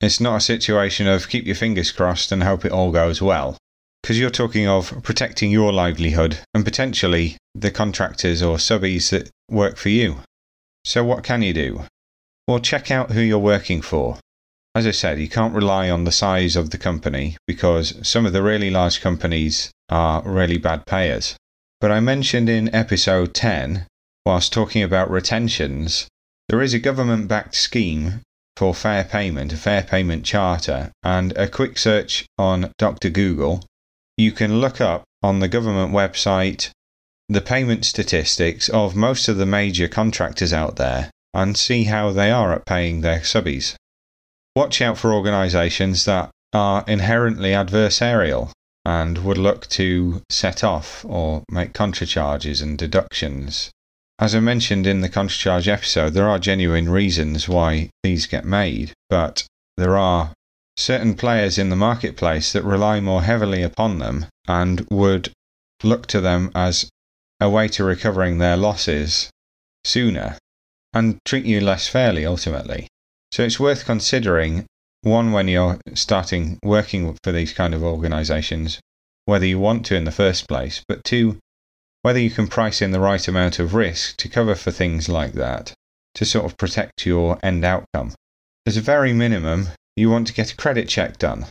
It's 0.00 0.20
not 0.20 0.36
a 0.36 0.40
situation 0.40 1.06
of 1.06 1.28
keep 1.28 1.44
your 1.44 1.54
fingers 1.54 1.92
crossed 1.92 2.32
and 2.32 2.42
hope 2.42 2.64
it 2.64 2.72
all 2.72 2.90
goes 2.90 3.20
well, 3.20 3.58
because 4.06 4.20
you're 4.20 4.30
talking 4.30 4.68
of 4.68 5.02
protecting 5.02 5.50
your 5.50 5.72
livelihood 5.72 6.38
and 6.54 6.64
potentially 6.64 7.36
the 7.56 7.72
contractors 7.72 8.40
or 8.40 8.56
subbies 8.56 9.10
that 9.10 9.28
work 9.50 9.76
for 9.76 9.88
you. 9.88 10.18
So, 10.84 11.02
what 11.02 11.24
can 11.24 11.42
you 11.42 11.52
do? 11.52 11.82
Well, 12.46 12.60
check 12.60 12.88
out 12.92 13.10
who 13.10 13.20
you're 13.20 13.40
working 13.40 13.82
for. 13.82 14.20
As 14.76 14.86
I 14.86 14.92
said, 14.92 15.18
you 15.18 15.28
can't 15.28 15.56
rely 15.56 15.90
on 15.90 16.04
the 16.04 16.12
size 16.12 16.54
of 16.54 16.70
the 16.70 16.78
company 16.78 17.36
because 17.48 17.94
some 18.08 18.24
of 18.24 18.32
the 18.32 18.44
really 18.44 18.70
large 18.70 19.00
companies 19.00 19.72
are 19.88 20.22
really 20.22 20.56
bad 20.56 20.86
payers. 20.86 21.34
But 21.80 21.90
I 21.90 21.98
mentioned 21.98 22.48
in 22.48 22.72
episode 22.72 23.34
10, 23.34 23.86
whilst 24.24 24.52
talking 24.52 24.84
about 24.84 25.10
retentions, 25.10 26.06
there 26.48 26.62
is 26.62 26.74
a 26.74 26.78
government 26.78 27.26
backed 27.26 27.56
scheme 27.56 28.20
for 28.56 28.72
fair 28.72 29.02
payment, 29.02 29.52
a 29.52 29.56
fair 29.56 29.82
payment 29.82 30.24
charter, 30.24 30.92
and 31.02 31.36
a 31.36 31.48
quick 31.48 31.76
search 31.76 32.24
on 32.38 32.70
Dr. 32.78 33.10
Google, 33.10 33.64
you 34.16 34.32
can 34.32 34.60
look 34.60 34.80
up 34.80 35.04
on 35.22 35.40
the 35.40 35.48
government 35.48 35.92
website 35.92 36.70
the 37.28 37.40
payment 37.40 37.84
statistics 37.84 38.68
of 38.68 38.94
most 38.94 39.28
of 39.28 39.36
the 39.36 39.46
major 39.46 39.88
contractors 39.88 40.52
out 40.52 40.76
there 40.76 41.10
and 41.34 41.56
see 41.56 41.84
how 41.84 42.12
they 42.12 42.30
are 42.30 42.52
at 42.52 42.64
paying 42.66 43.00
their 43.00 43.20
subbies 43.20 43.74
watch 44.56 44.80
out 44.80 44.96
for 44.96 45.12
organisations 45.12 46.06
that 46.06 46.30
are 46.54 46.82
inherently 46.88 47.50
adversarial 47.50 48.50
and 48.86 49.18
would 49.18 49.36
look 49.36 49.68
to 49.68 50.22
set 50.30 50.64
off 50.64 51.04
or 51.06 51.44
make 51.50 51.74
contracharges 51.74 52.62
and 52.62 52.78
deductions. 52.78 53.70
As 54.18 54.34
I 54.34 54.40
mentioned 54.40 54.86
in 54.86 55.02
the 55.02 55.10
contracharge 55.10 55.68
episode, 55.68 56.14
there 56.14 56.28
are 56.28 56.38
genuine 56.38 56.88
reasons 56.88 57.48
why 57.48 57.90
these 58.02 58.26
get 58.26 58.46
made, 58.46 58.92
but 59.10 59.44
there 59.76 59.98
are 59.98 60.32
certain 60.76 61.14
players 61.14 61.58
in 61.58 61.70
the 61.70 61.76
marketplace 61.76 62.52
that 62.52 62.64
rely 62.64 63.00
more 63.00 63.22
heavily 63.22 63.62
upon 63.62 63.98
them 63.98 64.26
and 64.46 64.86
would 64.90 65.32
look 65.82 66.06
to 66.06 66.20
them 66.20 66.50
as 66.54 66.88
a 67.40 67.48
way 67.48 67.68
to 67.68 67.84
recovering 67.84 68.38
their 68.38 68.56
losses 68.56 69.30
sooner 69.84 70.38
and 70.92 71.18
treat 71.24 71.44
you 71.44 71.60
less 71.60 71.88
fairly 71.88 72.24
ultimately. 72.24 72.88
So 73.32 73.42
it's 73.42 73.60
worth 73.60 73.84
considering 73.84 74.66
one 75.02 75.32
when 75.32 75.48
you're 75.48 75.78
starting 75.94 76.58
working 76.62 77.16
for 77.22 77.32
these 77.32 77.52
kind 77.52 77.74
of 77.74 77.82
organizations, 77.82 78.80
whether 79.24 79.46
you 79.46 79.58
want 79.58 79.84
to 79.86 79.94
in 79.94 80.04
the 80.04 80.12
first 80.12 80.48
place, 80.48 80.82
but 80.88 81.04
two, 81.04 81.38
whether 82.02 82.18
you 82.18 82.30
can 82.30 82.48
price 82.48 82.80
in 82.80 82.92
the 82.92 83.00
right 83.00 83.26
amount 83.28 83.58
of 83.58 83.74
risk 83.74 84.16
to 84.18 84.28
cover 84.28 84.54
for 84.54 84.70
things 84.70 85.08
like 85.08 85.32
that 85.32 85.74
to 86.14 86.24
sort 86.24 86.46
of 86.46 86.56
protect 86.56 87.04
your 87.04 87.38
end 87.42 87.64
outcome. 87.64 88.14
As 88.64 88.76
a 88.76 88.80
very 88.80 89.12
minimum, 89.12 89.68
you 89.96 90.10
want 90.10 90.26
to 90.28 90.34
get 90.34 90.52
a 90.52 90.56
credit 90.56 90.88
check 90.88 91.18
done. 91.18 91.46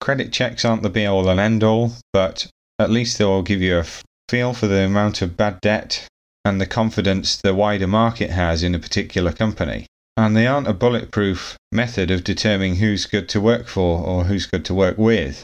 Credit 0.00 0.32
checks 0.32 0.64
aren't 0.64 0.82
the 0.82 0.90
be 0.90 1.06
all 1.06 1.28
and 1.28 1.40
end 1.40 1.62
all, 1.62 1.92
but 2.12 2.46
at 2.78 2.90
least 2.90 3.18
they'll 3.18 3.42
give 3.42 3.60
you 3.60 3.78
a 3.78 3.86
feel 4.28 4.54
for 4.54 4.66
the 4.66 4.84
amount 4.84 5.22
of 5.22 5.36
bad 5.36 5.60
debt 5.60 6.06
and 6.44 6.60
the 6.60 6.66
confidence 6.66 7.36
the 7.36 7.54
wider 7.54 7.86
market 7.86 8.30
has 8.30 8.62
in 8.62 8.74
a 8.74 8.78
particular 8.78 9.32
company 9.32 9.86
and 10.16 10.36
they 10.36 10.46
aren't 10.46 10.68
a 10.68 10.72
bulletproof 10.72 11.56
method 11.72 12.10
of 12.10 12.22
determining 12.22 12.76
who's 12.76 13.06
good 13.06 13.28
to 13.28 13.40
work 13.40 13.66
for 13.66 14.00
or 14.00 14.24
who's 14.24 14.46
good 14.46 14.64
to 14.64 14.74
work 14.74 14.96
with. 14.96 15.42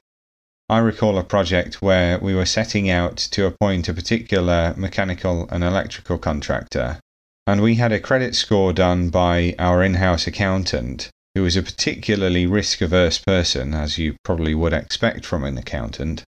I 0.69 0.79
recall 0.79 1.19
a 1.19 1.25
project 1.25 1.83
where 1.83 2.19
we 2.19 2.35
were 2.35 2.47
setting 2.47 2.89
out 2.89 3.17
to 3.17 3.47
appoint 3.47 3.89
a 3.89 3.95
particular 3.95 4.73
mechanical 4.77 5.49
and 5.51 5.65
electrical 5.65 6.19
contractor, 6.19 7.01
and 7.47 7.61
we 7.61 7.75
had 7.75 7.91
a 7.91 7.99
credit 7.99 8.37
score 8.37 8.73
done 8.73 9.11
by 9.11 9.57
our 9.59 9.83
in 9.83 9.95
house 9.95 10.29
accountant, 10.29 11.11
who 11.35 11.43
was 11.43 11.57
a 11.57 11.63
particularly 11.63 12.47
risk 12.47 12.81
averse 12.81 13.19
person, 13.19 13.75
as 13.75 13.99
you 13.99 14.17
probably 14.25 14.55
would 14.55 14.73
expect 14.73 15.25
from 15.25 15.45
an 15.45 15.57
accountant. 15.57 16.25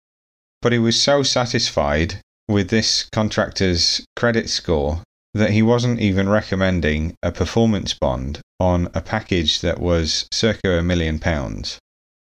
But 0.62 0.74
he 0.74 0.80
was 0.80 1.02
so 1.02 1.24
satisfied 1.24 2.22
with 2.48 2.70
this 2.70 3.08
contractor's 3.12 4.06
credit 4.16 4.50
score 4.50 5.04
that 5.34 5.52
he 5.52 5.62
wasn't 5.62 6.00
even 6.00 6.28
recommending 6.28 7.14
a 7.22 7.32
performance 7.32 7.94
bond 7.94 8.42
on 8.60 8.90
a 8.94 9.02
package 9.02 9.62
that 9.62 9.80
was 9.80 10.28
circa 10.32 10.80
a 10.80 10.84
million 10.84 11.20
pounds. 11.20 11.78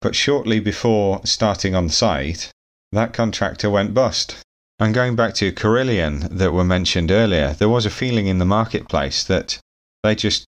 But 0.01 0.15
shortly 0.15 0.61
before 0.61 1.21
starting 1.25 1.75
on 1.75 1.89
site, 1.89 2.51
that 2.93 3.13
contractor 3.13 3.71
went 3.71 3.95
bust. 3.95 4.37
And 4.79 4.95
going 4.95 5.17
back 5.17 5.35
to 5.35 5.53
Carillion 5.53 6.29
that 6.37 6.53
were 6.53 6.65
mentioned 6.65 7.11
earlier, 7.11 7.55
there 7.55 7.69
was 7.69 7.87
a 7.87 7.91
feeling 7.91 8.27
in 8.27 8.39
the 8.39 8.45
marketplace 8.45 9.25
that 9.25 9.59
they 10.03 10.15
just 10.15 10.45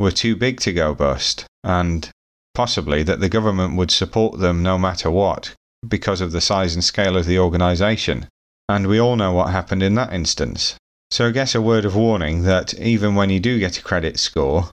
were 0.00 0.10
too 0.10 0.36
big 0.36 0.60
to 0.60 0.72
go 0.72 0.94
bust, 0.94 1.44
and 1.64 2.08
possibly 2.54 3.02
that 3.02 3.18
the 3.18 3.28
government 3.28 3.76
would 3.76 3.90
support 3.90 4.38
them 4.38 4.62
no 4.62 4.78
matter 4.78 5.10
what 5.10 5.54
because 5.88 6.20
of 6.20 6.30
the 6.30 6.40
size 6.40 6.74
and 6.74 6.84
scale 6.84 7.16
of 7.16 7.26
the 7.26 7.38
organisation. 7.38 8.28
And 8.68 8.86
we 8.86 9.00
all 9.00 9.16
know 9.16 9.32
what 9.32 9.50
happened 9.50 9.82
in 9.82 9.94
that 9.96 10.12
instance. 10.12 10.76
So 11.10 11.28
I 11.28 11.32
guess 11.32 11.54
a 11.54 11.60
word 11.60 11.84
of 11.84 11.96
warning 11.96 12.42
that 12.42 12.74
even 12.74 13.14
when 13.14 13.30
you 13.30 13.40
do 13.40 13.58
get 13.58 13.78
a 13.78 13.82
credit 13.82 14.18
score, 14.18 14.70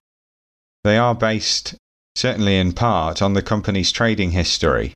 they 0.83 0.97
are 0.97 1.15
based 1.15 1.75
certainly 2.15 2.57
in 2.57 2.73
part 2.73 3.21
on 3.21 3.33
the 3.33 3.41
company's 3.41 3.91
trading 3.91 4.31
history. 4.31 4.93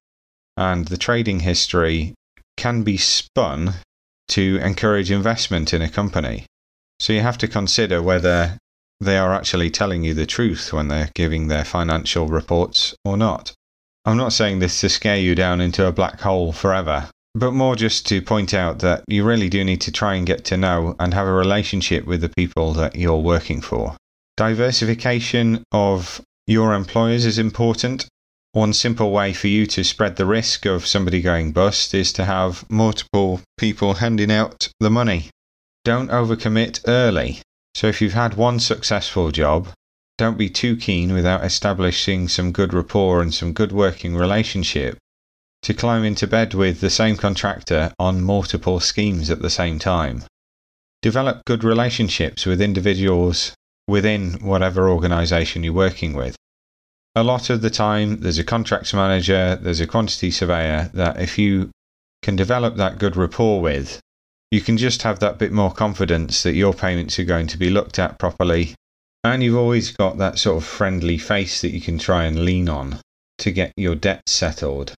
And 0.57 0.87
the 0.87 0.97
trading 0.97 1.41
history 1.41 2.13
can 2.57 2.83
be 2.83 2.97
spun 2.97 3.75
to 4.29 4.59
encourage 4.61 5.11
investment 5.11 5.73
in 5.73 5.81
a 5.81 5.89
company. 5.89 6.45
So 6.99 7.13
you 7.13 7.21
have 7.21 7.37
to 7.39 7.47
consider 7.47 8.01
whether 8.01 8.57
they 8.99 9.17
are 9.17 9.33
actually 9.33 9.69
telling 9.69 10.03
you 10.03 10.13
the 10.13 10.25
truth 10.25 10.71
when 10.73 10.87
they're 10.87 11.11
giving 11.13 11.47
their 11.47 11.65
financial 11.65 12.27
reports 12.27 12.95
or 13.03 13.17
not. 13.17 13.53
I'm 14.05 14.17
not 14.17 14.33
saying 14.33 14.59
this 14.59 14.79
to 14.81 14.89
scare 14.89 15.17
you 15.17 15.35
down 15.35 15.61
into 15.61 15.85
a 15.85 15.91
black 15.91 16.21
hole 16.21 16.51
forever 16.51 17.09
but 17.35 17.51
more 17.51 17.75
just 17.75 18.07
to 18.07 18.21
point 18.21 18.53
out 18.53 18.79
that 18.79 19.03
you 19.09 19.25
really 19.25 19.49
do 19.49 19.63
need 19.63 19.81
to 19.81 19.91
try 19.91 20.15
and 20.15 20.25
get 20.25 20.45
to 20.45 20.55
know 20.55 20.95
and 20.97 21.13
have 21.13 21.27
a 21.27 21.33
relationship 21.33 22.05
with 22.05 22.21
the 22.21 22.29
people 22.29 22.71
that 22.73 22.95
you're 22.95 23.19
working 23.19 23.59
for. 23.59 23.97
Diversification 24.37 25.61
of 25.73 26.21
your 26.47 26.73
employers 26.73 27.25
is 27.25 27.37
important. 27.37 28.07
One 28.53 28.71
simple 28.71 29.11
way 29.11 29.33
for 29.33 29.49
you 29.49 29.65
to 29.67 29.83
spread 29.83 30.15
the 30.15 30.25
risk 30.25 30.65
of 30.65 30.87
somebody 30.87 31.21
going 31.21 31.51
bust 31.51 31.93
is 31.93 32.13
to 32.13 32.23
have 32.23 32.63
multiple 32.71 33.41
people 33.57 33.95
handing 33.95 34.31
out 34.31 34.69
the 34.79 34.89
money. 34.89 35.29
Don't 35.83 36.09
overcommit 36.09 36.79
early. 36.87 37.41
So 37.75 37.87
if 37.87 38.01
you've 38.01 38.13
had 38.13 38.35
one 38.35 38.61
successful 38.61 39.31
job, 39.31 39.67
don't 40.17 40.37
be 40.37 40.49
too 40.49 40.77
keen 40.77 41.11
without 41.11 41.43
establishing 41.43 42.29
some 42.29 42.53
good 42.53 42.73
rapport 42.73 43.21
and 43.21 43.33
some 43.33 43.51
good 43.51 43.73
working 43.73 44.15
relationship 44.15 44.97
to 45.63 45.73
climb 45.73 46.05
into 46.05 46.25
bed 46.25 46.53
with 46.53 46.79
the 46.79 46.89
same 46.89 47.17
contractor 47.17 47.93
on 47.99 48.23
multiple 48.23 48.79
schemes 48.79 49.29
at 49.29 49.41
the 49.41 49.49
same 49.49 49.77
time. 49.77 50.23
Develop 51.01 51.43
good 51.43 51.65
relationships 51.65 52.45
with 52.45 52.61
individuals 52.61 53.53
within 53.89 54.35
whatever 54.35 54.87
organisation 54.87 55.61
you're 55.61 55.73
working 55.73 56.13
with. 56.13 56.37
A 57.13 57.23
lot 57.23 57.49
of 57.49 57.61
the 57.61 57.69
time, 57.69 58.21
there's 58.21 58.39
a 58.39 58.45
contracts 58.45 58.93
manager, 58.93 59.57
there's 59.57 59.81
a 59.81 59.87
quantity 59.87 60.31
surveyor 60.31 60.91
that 60.93 61.19
if 61.19 61.37
you 61.37 61.71
can 62.21 62.37
develop 62.37 62.77
that 62.77 62.99
good 62.99 63.17
rapport 63.17 63.59
with, 63.59 63.99
you 64.55 64.61
can 64.61 64.77
just 64.77 65.03
have 65.03 65.19
that 65.19 65.37
bit 65.37 65.51
more 65.51 65.71
confidence 65.71 66.43
that 66.43 66.55
your 66.55 66.73
payments 66.73 67.19
are 67.19 67.25
going 67.25 67.47
to 67.47 67.57
be 67.57 67.69
looked 67.69 67.99
at 67.99 68.17
properly. 68.17 68.73
And 69.21 69.43
you've 69.43 69.57
always 69.57 69.91
got 69.91 70.17
that 70.17 70.39
sort 70.39 70.57
of 70.57 70.63
friendly 70.63 71.17
face 71.17 71.59
that 71.61 71.73
you 71.73 71.81
can 71.81 71.99
try 71.99 72.23
and 72.23 72.45
lean 72.45 72.69
on 72.69 72.99
to 73.39 73.51
get 73.51 73.73
your 73.75 73.95
debt 73.95 74.23
settled 74.27 74.93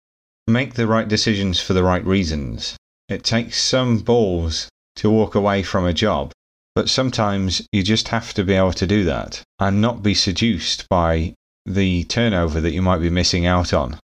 make 0.48 0.76
the 0.76 0.88
right 0.88 1.08
decisions 1.08 1.60
for 1.60 1.74
the 1.74 1.84
right 1.84 2.06
reasons. 2.06 2.78
It 3.10 3.24
takes 3.24 3.62
some 3.62 4.00
balls 4.00 4.70
to 4.98 5.10
walk 5.10 5.36
away 5.36 5.62
from 5.64 5.86
a 5.86 5.94
job, 5.94 6.32
But 6.74 6.90
sometimes 6.90 7.68
you 7.72 7.82
just 7.82 8.10
have 8.10 8.36
to 8.36 8.44
be 8.44 8.54
able 8.54 8.74
to 8.74 8.86
do 8.86 9.04
that 9.06 9.42
and 9.58 9.82
not 9.82 10.04
be 10.04 10.14
seduced 10.14 10.88
by 10.90 11.34
the 11.66 12.04
turnover 12.04 12.62
that 12.62 12.72
you 12.72 12.84
might 12.84 13.00
be 13.00 13.10
missing 13.10 13.48
out 13.48 13.74
on. 13.74 14.00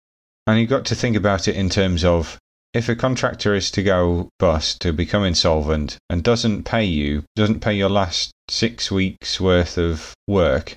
And 0.46 0.60
you've 0.60 0.70
got 0.70 0.84
to 0.86 0.94
think 0.94 1.16
about 1.16 1.48
it 1.48 1.56
in 1.56 1.68
terms 1.68 2.04
of 2.04 2.38
if 2.72 2.88
a 2.88 2.94
contractor 2.94 3.54
is 3.54 3.70
to 3.72 3.82
go 3.82 4.28
bust, 4.38 4.80
to 4.80 4.92
become 4.92 5.24
insolvent, 5.24 5.96
and 6.08 6.22
doesn't 6.22 6.64
pay 6.64 6.84
you, 6.84 7.24
doesn't 7.34 7.60
pay 7.60 7.74
your 7.74 7.88
last 7.88 8.30
six 8.48 8.90
weeks 8.90 9.40
worth 9.40 9.76
of 9.76 10.14
work, 10.28 10.76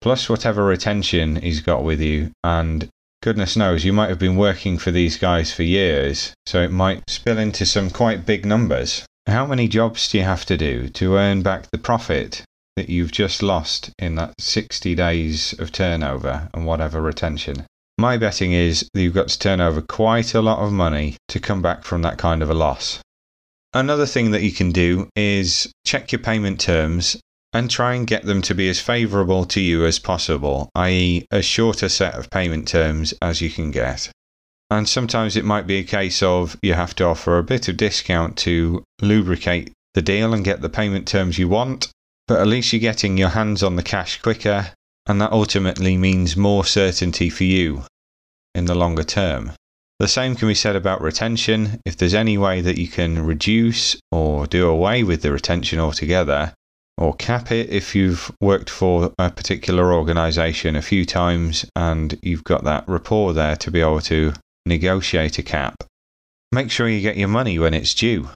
plus 0.00 0.28
whatever 0.28 0.64
retention 0.64 1.36
he's 1.36 1.60
got 1.60 1.84
with 1.84 2.00
you, 2.00 2.30
and 2.42 2.88
goodness 3.22 3.56
knows 3.56 3.84
you 3.84 3.92
might 3.92 4.08
have 4.08 4.18
been 4.18 4.36
working 4.36 4.78
for 4.78 4.90
these 4.90 5.16
guys 5.16 5.52
for 5.52 5.62
years, 5.62 6.32
so 6.46 6.60
it 6.60 6.72
might 6.72 7.08
spill 7.08 7.38
into 7.38 7.64
some 7.64 7.90
quite 7.90 8.26
big 8.26 8.44
numbers. 8.44 9.04
How 9.26 9.46
many 9.46 9.68
jobs 9.68 10.08
do 10.08 10.18
you 10.18 10.24
have 10.24 10.46
to 10.46 10.56
do 10.56 10.88
to 10.88 11.16
earn 11.16 11.42
back 11.42 11.70
the 11.70 11.78
profit 11.78 12.42
that 12.76 12.88
you've 12.88 13.12
just 13.12 13.42
lost 13.42 13.90
in 13.98 14.14
that 14.16 14.34
60 14.40 14.94
days 14.94 15.52
of 15.58 15.70
turnover 15.70 16.48
and 16.52 16.64
whatever 16.66 17.00
retention? 17.00 17.66
My 18.00 18.16
betting 18.16 18.52
is 18.52 18.88
that 18.94 19.02
you've 19.02 19.14
got 19.14 19.26
to 19.26 19.38
turn 19.38 19.60
over 19.60 19.82
quite 19.82 20.32
a 20.32 20.40
lot 20.40 20.60
of 20.60 20.72
money 20.72 21.16
to 21.26 21.40
come 21.40 21.60
back 21.60 21.82
from 21.82 22.02
that 22.02 22.16
kind 22.16 22.44
of 22.44 22.48
a 22.48 22.54
loss. 22.54 23.00
Another 23.74 24.06
thing 24.06 24.30
that 24.30 24.42
you 24.42 24.52
can 24.52 24.70
do 24.70 25.08
is 25.16 25.72
check 25.84 26.12
your 26.12 26.20
payment 26.20 26.60
terms 26.60 27.16
and 27.52 27.68
try 27.68 27.94
and 27.94 28.06
get 28.06 28.24
them 28.24 28.40
to 28.42 28.54
be 28.54 28.68
as 28.68 28.78
favourable 28.78 29.44
to 29.46 29.60
you 29.60 29.84
as 29.84 29.98
possible, 29.98 30.70
i.e., 30.76 31.26
a 31.32 31.42
shorter 31.42 31.88
set 31.88 32.14
of 32.14 32.30
payment 32.30 32.68
terms 32.68 33.14
as 33.20 33.40
you 33.40 33.50
can 33.50 33.72
get. 33.72 34.08
And 34.70 34.88
sometimes 34.88 35.36
it 35.36 35.44
might 35.44 35.66
be 35.66 35.78
a 35.78 35.84
case 35.84 36.22
of 36.22 36.56
you 36.62 36.74
have 36.74 36.94
to 36.96 37.04
offer 37.04 37.36
a 37.36 37.42
bit 37.42 37.66
of 37.66 37.76
discount 37.76 38.36
to 38.38 38.84
lubricate 39.02 39.72
the 39.94 40.02
deal 40.02 40.34
and 40.34 40.44
get 40.44 40.60
the 40.60 40.68
payment 40.68 41.08
terms 41.08 41.36
you 41.36 41.48
want, 41.48 41.88
but 42.28 42.38
at 42.38 42.46
least 42.46 42.72
you're 42.72 42.78
getting 42.78 43.18
your 43.18 43.30
hands 43.30 43.64
on 43.64 43.74
the 43.74 43.82
cash 43.82 44.22
quicker 44.22 44.70
and 45.08 45.20
that 45.20 45.32
ultimately 45.32 45.96
means 45.96 46.36
more 46.36 46.64
certainty 46.64 47.30
for 47.30 47.44
you 47.44 47.84
in 48.54 48.66
the 48.66 48.74
longer 48.74 49.02
term. 49.02 49.52
The 49.98 50.06
same 50.06 50.36
can 50.36 50.46
be 50.46 50.54
said 50.54 50.76
about 50.76 51.00
retention. 51.00 51.80
If 51.84 51.96
there's 51.96 52.14
any 52.14 52.38
way 52.38 52.60
that 52.60 52.78
you 52.78 52.86
can 52.86 53.24
reduce 53.24 53.96
or 54.12 54.46
do 54.46 54.68
away 54.68 55.02
with 55.02 55.22
the 55.22 55.32
retention 55.32 55.80
altogether, 55.80 56.52
or 56.96 57.14
cap 57.14 57.50
it 57.50 57.70
if 57.70 57.94
you've 57.94 58.30
worked 58.40 58.70
for 58.70 59.12
a 59.18 59.30
particular 59.30 59.92
organization 59.92 60.76
a 60.76 60.82
few 60.82 61.04
times 61.04 61.64
and 61.74 62.18
you've 62.22 62.44
got 62.44 62.64
that 62.64 62.84
rapport 62.86 63.32
there 63.32 63.56
to 63.56 63.70
be 63.70 63.80
able 63.80 64.00
to 64.02 64.32
negotiate 64.66 65.38
a 65.38 65.42
cap, 65.42 65.74
make 66.52 66.70
sure 66.70 66.88
you 66.88 67.00
get 67.00 67.16
your 67.16 67.28
money 67.28 67.58
when 67.58 67.74
it's 67.74 67.94
due. 67.94 68.28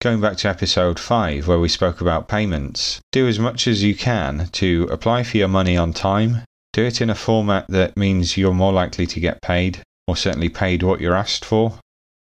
Going 0.00 0.20
back 0.20 0.36
to 0.36 0.48
episode 0.48 1.00
5, 1.00 1.48
where 1.48 1.58
we 1.58 1.68
spoke 1.68 2.00
about 2.00 2.28
payments, 2.28 3.00
do 3.10 3.26
as 3.26 3.40
much 3.40 3.66
as 3.66 3.82
you 3.82 3.96
can 3.96 4.48
to 4.52 4.86
apply 4.92 5.24
for 5.24 5.38
your 5.38 5.48
money 5.48 5.76
on 5.76 5.92
time. 5.92 6.44
Do 6.72 6.84
it 6.84 7.00
in 7.00 7.10
a 7.10 7.16
format 7.16 7.66
that 7.68 7.96
means 7.96 8.36
you're 8.36 8.54
more 8.54 8.72
likely 8.72 9.08
to 9.08 9.18
get 9.18 9.42
paid, 9.42 9.82
or 10.06 10.16
certainly 10.16 10.50
paid 10.50 10.84
what 10.84 11.00
you're 11.00 11.16
asked 11.16 11.44
for. 11.44 11.80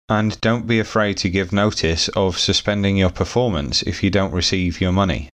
And 0.07 0.39
don't 0.43 0.67
be 0.67 0.81
afraid 0.81 1.17
to 1.19 1.31
give 1.31 1.51
notice 1.51 2.09
of 2.09 2.39
suspending 2.39 2.99
your 2.99 3.09
performance 3.09 3.81
if 3.85 4.03
you 4.03 4.11
don't 4.11 4.35
receive 4.35 4.83
your 4.83 4.93
money. 4.93 5.31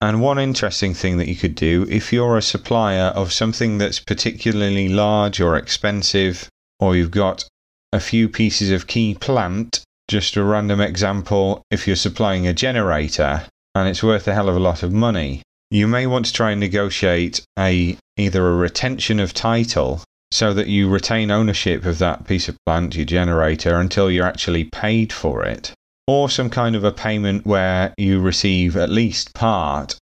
And 0.00 0.22
one 0.22 0.38
interesting 0.38 0.94
thing 0.94 1.16
that 1.16 1.28
you 1.28 1.34
could 1.34 1.56
do 1.56 1.84
if 1.90 2.12
you're 2.12 2.38
a 2.38 2.42
supplier 2.42 3.06
of 3.06 3.32
something 3.32 3.78
that's 3.78 3.98
particularly 3.98 4.88
large 4.88 5.40
or 5.40 5.56
expensive, 5.56 6.48
or 6.78 6.94
you've 6.94 7.10
got 7.10 7.48
a 7.92 7.98
few 7.98 8.28
pieces 8.28 8.70
of 8.70 8.86
key 8.86 9.16
plant 9.16 9.82
just 10.08 10.36
a 10.36 10.44
random 10.44 10.80
example, 10.80 11.62
if 11.70 11.86
you're 11.86 11.96
supplying 11.96 12.46
a 12.46 12.52
generator 12.52 13.46
and 13.74 13.88
it's 13.88 14.02
worth 14.02 14.28
a 14.28 14.34
hell 14.34 14.48
of 14.48 14.56
a 14.56 14.60
lot 14.60 14.82
of 14.82 14.92
money, 14.92 15.42
you 15.70 15.88
may 15.88 16.06
want 16.06 16.26
to 16.26 16.32
try 16.32 16.50
and 16.50 16.60
negotiate 16.60 17.42
a 17.58 17.96
either 18.16 18.46
a 18.46 18.56
retention 18.56 19.18
of 19.18 19.32
title 19.32 20.02
so 20.30 20.52
that 20.54 20.68
you 20.68 20.88
retain 20.88 21.30
ownership 21.30 21.84
of 21.84 21.98
that 21.98 22.26
piece 22.26 22.48
of 22.48 22.56
plant, 22.66 22.94
your 22.94 23.04
generator, 23.04 23.78
until 23.78 24.10
you're 24.10 24.26
actually 24.26 24.64
paid 24.64 25.12
for 25.12 25.44
it, 25.44 25.72
or 26.06 26.28
some 26.28 26.50
kind 26.50 26.76
of 26.76 26.84
a 26.84 26.92
payment 26.92 27.46
where 27.46 27.94
you 27.96 28.20
receive 28.20 28.76
at 28.76 28.90
least 28.90 29.34
part 29.34 29.96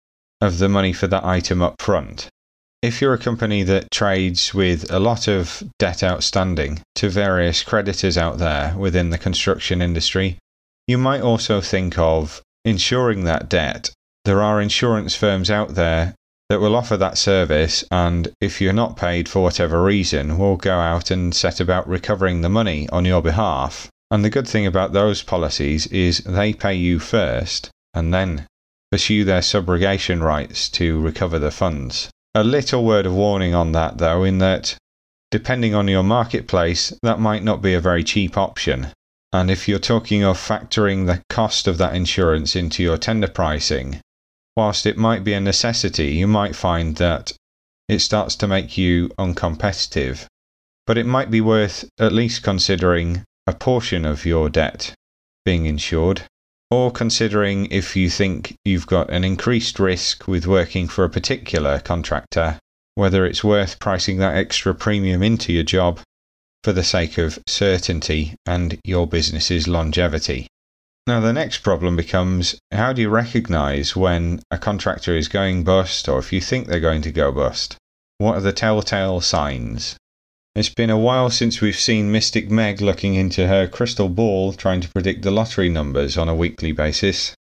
of 0.41 0.59
the 0.59 0.69
money 0.69 0.93
for 0.93 1.07
that 1.07 1.25
item 1.25 1.61
up 1.61 1.81
front 1.81 2.29
if 2.81 3.01
you're 3.01 3.13
a 3.13 3.17
company 3.17 3.63
that 3.63 3.89
trades 3.89 4.53
with 4.53 4.91
a 4.91 4.99
lot 4.99 5.27
of 5.27 5.63
debt 5.79 6.03
outstanding 6.03 6.79
to 6.95 7.09
various 7.09 7.63
creditors 7.63 8.17
out 8.17 8.37
there 8.37 8.75
within 8.77 9.09
the 9.09 9.17
construction 9.17 9.81
industry, 9.81 10.37
you 10.85 10.97
might 10.97 11.21
also 11.21 11.59
think 11.59 11.97
of 11.97 12.41
insuring 12.63 13.23
that 13.23 13.49
debt. 13.49 13.89
There 14.25 14.43
are 14.43 14.61
insurance 14.61 15.15
firms 15.15 15.49
out 15.49 15.75
there 15.75 16.13
that 16.49 16.61
will 16.61 16.75
offer 16.75 16.95
that 16.97 17.17
service, 17.17 17.83
and 17.91 18.29
if 18.39 18.61
you're 18.61 18.73
not 18.73 18.95
paid 18.95 19.27
for 19.27 19.41
whatever 19.41 19.83
reason, 19.83 20.37
will 20.37 20.55
go 20.55 20.79
out 20.79 21.11
and 21.11 21.33
set 21.33 21.59
about 21.59 21.87
recovering 21.89 22.41
the 22.41 22.49
money 22.49 22.87
on 22.89 23.05
your 23.05 23.21
behalf. 23.21 23.89
And 24.11 24.23
the 24.23 24.29
good 24.29 24.47
thing 24.47 24.65
about 24.65 24.93
those 24.93 25.23
policies 25.23 25.87
is 25.87 26.19
they 26.19 26.53
pay 26.53 26.75
you 26.75 26.99
first 26.99 27.69
and 27.93 28.13
then 28.13 28.45
pursue 28.91 29.25
their 29.25 29.41
subrogation 29.41 30.21
rights 30.21 30.69
to 30.69 31.01
recover 31.01 31.39
the 31.39 31.51
funds. 31.51 32.09
A 32.37 32.43
little 32.43 32.85
word 32.85 33.07
of 33.07 33.15
warning 33.15 33.55
on 33.55 33.71
that, 33.71 33.97
though, 33.97 34.23
in 34.23 34.37
that 34.37 34.75
depending 35.31 35.73
on 35.73 35.87
your 35.87 36.03
marketplace, 36.03 36.93
that 37.01 37.19
might 37.19 37.43
not 37.43 37.63
be 37.63 37.73
a 37.73 37.81
very 37.81 38.03
cheap 38.03 38.37
option. 38.37 38.93
And 39.33 39.49
if 39.49 39.67
you're 39.67 39.79
talking 39.79 40.23
of 40.23 40.37
factoring 40.37 41.07
the 41.07 41.23
cost 41.31 41.67
of 41.67 41.79
that 41.79 41.95
insurance 41.95 42.55
into 42.55 42.83
your 42.83 42.99
tender 42.99 43.27
pricing, 43.27 44.01
whilst 44.55 44.85
it 44.85 44.99
might 44.99 45.23
be 45.23 45.33
a 45.33 45.39
necessity, 45.39 46.09
you 46.09 46.27
might 46.27 46.55
find 46.55 46.97
that 46.97 47.33
it 47.89 48.01
starts 48.01 48.35
to 48.35 48.47
make 48.47 48.77
you 48.77 49.09
uncompetitive. 49.17 50.27
But 50.85 50.99
it 50.99 51.07
might 51.07 51.31
be 51.31 51.41
worth 51.41 51.89
at 51.97 52.13
least 52.13 52.43
considering 52.43 53.23
a 53.47 53.53
portion 53.55 54.05
of 54.05 54.27
your 54.27 54.47
debt 54.47 54.93
being 55.43 55.65
insured 55.65 56.21
or 56.69 56.91
considering 56.91 57.67
if 57.71 57.95
you 57.95 58.09
think 58.09 58.55
you've 58.65 58.87
got 58.87 59.09
an 59.09 59.23
increased 59.23 59.79
risk 59.79 60.27
with 60.27 60.45
working 60.45 60.87
for 60.87 61.03
a 61.03 61.09
particular 61.09 61.79
contractor, 61.79 62.59
whether 62.95 63.25
it's 63.25 63.43
worth 63.43 63.79
pricing 63.79 64.17
that 64.17 64.35
extra 64.35 64.73
premium 64.73 65.23
into 65.23 65.53
your 65.53 65.63
job 65.63 65.99
for 66.63 66.73
the 66.73 66.83
sake 66.83 67.17
of 67.17 67.39
certainty 67.47 68.35
and 68.45 68.77
your 68.83 69.07
business's 69.07 69.67
longevity. 69.67 70.47
Now, 71.05 71.21
the 71.21 71.31
next 71.31 71.59
problem 71.59 71.95
becomes 71.95 72.59
how 72.71 72.91
do 72.91 73.01
you 73.01 73.09
recognize 73.09 73.95
when 73.95 74.41
a 74.51 74.57
contractor 74.57 75.15
is 75.15 75.29
going 75.29 75.63
bust 75.63 76.09
or 76.09 76.19
if 76.19 76.33
you 76.33 76.41
think 76.41 76.67
they're 76.67 76.81
going 76.81 77.01
to 77.03 77.11
go 77.13 77.31
bust? 77.31 77.77
What 78.17 78.35
are 78.35 78.41
the 78.41 78.51
telltale 78.51 79.21
signs? 79.21 79.95
It's 80.57 80.69
been 80.69 80.89
a 80.89 80.97
while 80.97 81.29
since 81.29 81.61
we've 81.61 81.79
seen 81.79 82.11
Mystic 82.11 82.49
Meg 82.49 82.81
looking 82.81 83.13
into 83.13 83.45
her 83.45 83.67
crystal 83.67 84.09
ball 84.09 84.53
trying 84.53 84.81
to 84.81 84.89
predict 84.89 85.21
the 85.21 85.29
lottery 85.29 85.69
numbers 85.69 86.17
on 86.17 86.27
a 86.27 86.33
weekly 86.33 86.71
basis. 86.71 87.35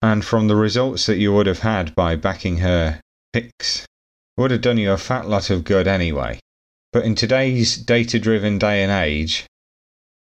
And 0.00 0.24
from 0.24 0.46
the 0.46 0.54
results 0.54 1.06
that 1.06 1.18
you 1.18 1.32
would 1.32 1.48
have 1.48 1.66
had 1.66 1.92
by 1.96 2.14
backing 2.14 2.58
her 2.58 3.00
picks, 3.32 3.88
would 4.36 4.52
have 4.52 4.60
done 4.60 4.78
you 4.78 4.92
a 4.92 4.98
fat 4.98 5.28
lot 5.28 5.50
of 5.50 5.64
good 5.64 5.88
anyway. 5.88 6.38
But 6.92 7.04
in 7.04 7.16
today's 7.16 7.76
data 7.76 8.20
driven 8.20 8.56
day 8.56 8.84
and 8.84 8.92
age, 8.92 9.46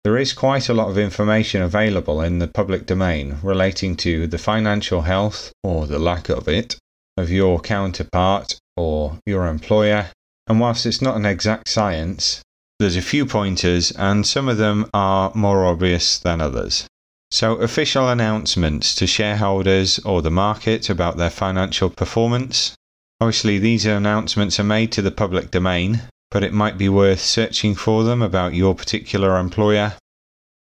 there 0.04 0.18
is 0.18 0.34
quite 0.34 0.68
a 0.68 0.74
lot 0.74 0.90
of 0.90 0.98
information 0.98 1.62
available 1.62 2.20
in 2.20 2.40
the 2.40 2.50
public 2.50 2.86
domain 2.86 3.38
relating 3.44 3.96
to 4.04 4.28
the 4.28 4.38
financial 4.38 5.04
health, 5.04 5.54
or 5.64 5.88
the 5.88 6.00
lack 6.00 6.28
of 6.28 6.50
it, 6.50 6.76
of 7.16 7.32
your 7.32 7.62
counterpart 7.62 8.58
or 8.76 9.20
your 9.26 9.48
employer 9.48 10.10
and 10.48 10.60
whilst 10.60 10.86
it's 10.86 11.02
not 11.02 11.16
an 11.16 11.26
exact 11.26 11.68
science, 11.68 12.42
there's 12.78 12.98
a 12.98 13.02
few 13.02 13.26
pointers, 13.26 13.92
and 13.92 14.28
some 14.28 14.48
of 14.48 14.58
them 14.58 14.90
are 14.94 15.32
more 15.34 15.66
obvious 15.66 16.20
than 16.20 16.42
others. 16.42 16.86
So, 17.32 17.54
official 17.56 18.10
announcements 18.10 18.94
to 18.96 19.08
shareholders 19.08 19.98
or 20.00 20.22
the 20.22 20.32
market 20.32 20.90
about 20.90 21.18
their 21.18 21.30
financial 21.30 21.90
performance. 21.90 22.76
Obviously, 23.20 23.58
these 23.58 23.86
announcements 23.86 24.60
are 24.60 24.64
made 24.64 24.92
to 24.92 25.02
the 25.02 25.12
public 25.12 25.52
domain, 25.52 26.02
but 26.30 26.44
it 26.44 26.54
might 26.54 26.78
be 26.78 26.90
worth 26.90 27.22
searching 27.22 27.74
for 27.74 28.04
them 28.04 28.22
about 28.22 28.54
your 28.54 28.76
particular 28.76 29.40
employer, 29.40 29.94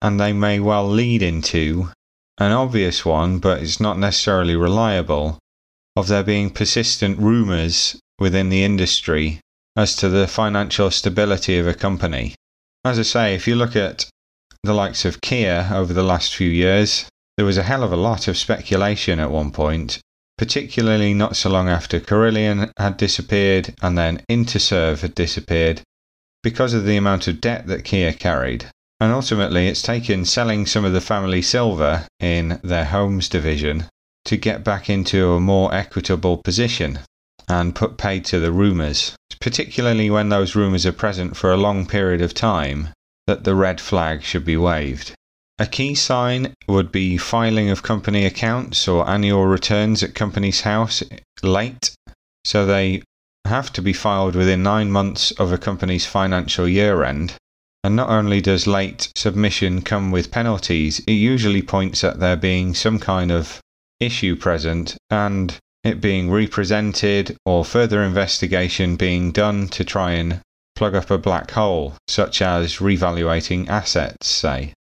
and 0.02 0.20
they 0.20 0.32
may 0.32 0.60
well 0.60 0.88
lead 0.88 1.22
into 1.22 1.90
an 2.38 2.52
obvious 2.52 3.04
one, 3.04 3.40
but 3.40 3.64
it's 3.64 3.80
not 3.80 3.98
necessarily 3.98 4.56
reliable, 4.56 5.40
of 5.96 6.08
there 6.08 6.24
being 6.24 6.50
persistent 6.50 7.18
rumours 7.18 8.00
within 8.20 8.50
the 8.50 8.64
industry 8.64 9.40
as 9.76 9.96
to 9.96 10.10
the 10.10 10.28
financial 10.28 10.90
stability 10.90 11.58
of 11.58 11.68
a 11.68 11.74
company. 11.74 12.34
As 12.84 12.98
I 12.98 13.02
say, 13.02 13.36
if 13.36 13.48
you 13.48 13.56
look 13.56 13.76
at 13.76 14.10
the 14.64 14.74
likes 14.74 15.06
of 15.06 15.22
Kier 15.22 15.72
over 15.72 15.94
the 15.94 16.04
last 16.04 16.36
few 16.36 16.50
years, 16.50 17.06
there 17.38 17.46
was 17.46 17.58
a 17.58 17.64
hell 17.64 17.84
of 17.84 17.92
a 17.92 17.98
lot 17.98 18.28
of 18.28 18.38
speculation 18.38 19.20
at 19.20 19.32
one 19.32 19.52
point, 19.52 20.00
particularly 20.38 21.14
not 21.14 21.36
so 21.36 21.50
long 21.50 21.68
after 21.68 22.00
Carillion 22.00 22.72
had 22.78 22.98
disappeared 22.98 23.74
and 23.82 23.98
then 23.98 24.24
Interserve 24.30 25.02
had 25.02 25.16
disappeared 25.16 25.82
because 26.42 26.74
of 26.74 26.86
the 26.86 26.96
amount 26.96 27.28
of 27.28 27.42
debt 27.42 27.68
that 27.68 27.84
Kier 27.84 28.18
carried. 28.18 28.66
And 29.00 29.12
ultimately, 29.12 29.68
it's 29.68 29.82
taken 29.82 30.24
selling 30.24 30.66
some 30.66 30.86
of 30.86 30.94
the 30.94 31.02
family 31.02 31.42
silver 31.42 32.08
in 32.20 32.60
their 32.64 32.86
homes 32.86 33.28
division 33.28 33.86
to 34.26 34.38
get 34.38 34.64
back 34.64 34.90
into 34.90 35.34
a 35.34 35.40
more 35.40 35.74
equitable 35.74 36.38
position 36.38 37.00
and 37.48 37.76
put 37.76 37.98
paid 37.98 38.26
to 38.26 38.40
the 38.40 38.52
rumours, 38.52 39.16
particularly 39.40 40.10
when 40.10 40.30
those 40.30 40.56
rumours 40.56 40.86
are 40.86 40.92
present 40.92 41.38
for 41.38 41.52
a 41.52 41.58
long 41.58 41.86
period 41.86 42.22
of 42.22 42.34
time, 42.34 42.90
that 43.28 43.44
the 43.44 43.56
red 43.56 43.80
flag 43.82 44.24
should 44.24 44.46
be 44.46 44.58
waved. 44.58 45.14
A 45.58 45.66
key 45.66 45.96
sign 45.96 46.54
would 46.68 46.92
be 46.92 47.18
filing 47.18 47.70
of 47.70 47.82
company 47.82 48.26
accounts 48.26 48.88
or 48.88 49.10
annual 49.10 49.46
returns 49.46 50.04
at 50.04 50.14
Companies 50.14 50.62
House 50.62 51.02
late, 51.42 51.96
so 52.44 52.66
they 52.66 53.02
have 53.46 53.72
to 53.74 53.82
be 53.82 53.94
filed 53.94 54.36
within 54.36 54.64
nine 54.64 54.92
months 54.92 55.32
of 55.32 55.54
a 55.54 55.58
company's 55.58 56.06
financial 56.06 56.68
year 56.68 57.04
end. 57.04 57.36
And 57.84 57.96
not 57.96 58.10
only 58.10 58.42
does 58.42 58.68
late 58.68 59.12
submission 59.16 59.82
come 59.82 60.12
with 60.12 60.32
penalties, 60.32 61.00
it 61.08 61.14
usually 61.14 61.62
points 61.62 62.04
at 62.04 62.20
there 62.20 62.36
being 62.36 62.74
some 62.74 63.00
kind 63.00 63.32
of 63.32 63.62
issue 64.00 64.36
present 64.36 64.98
and 65.10 65.58
it 65.86 66.02
being 66.02 66.32
represented 66.32 67.38
or 67.46 67.64
further 67.64 68.04
investigation 68.04 68.96
being 68.96 69.32
done 69.32 69.68
to 69.68 69.86
try 69.86 70.14
and 70.14 70.42
plug 70.76 70.96
up 70.96 71.12
a 71.12 71.18
black 71.18 71.52
hole, 71.52 71.94
such 72.08 72.42
as 72.42 72.82
revaluating 72.82 73.70
assets, 73.70 74.28
say. 74.28 74.74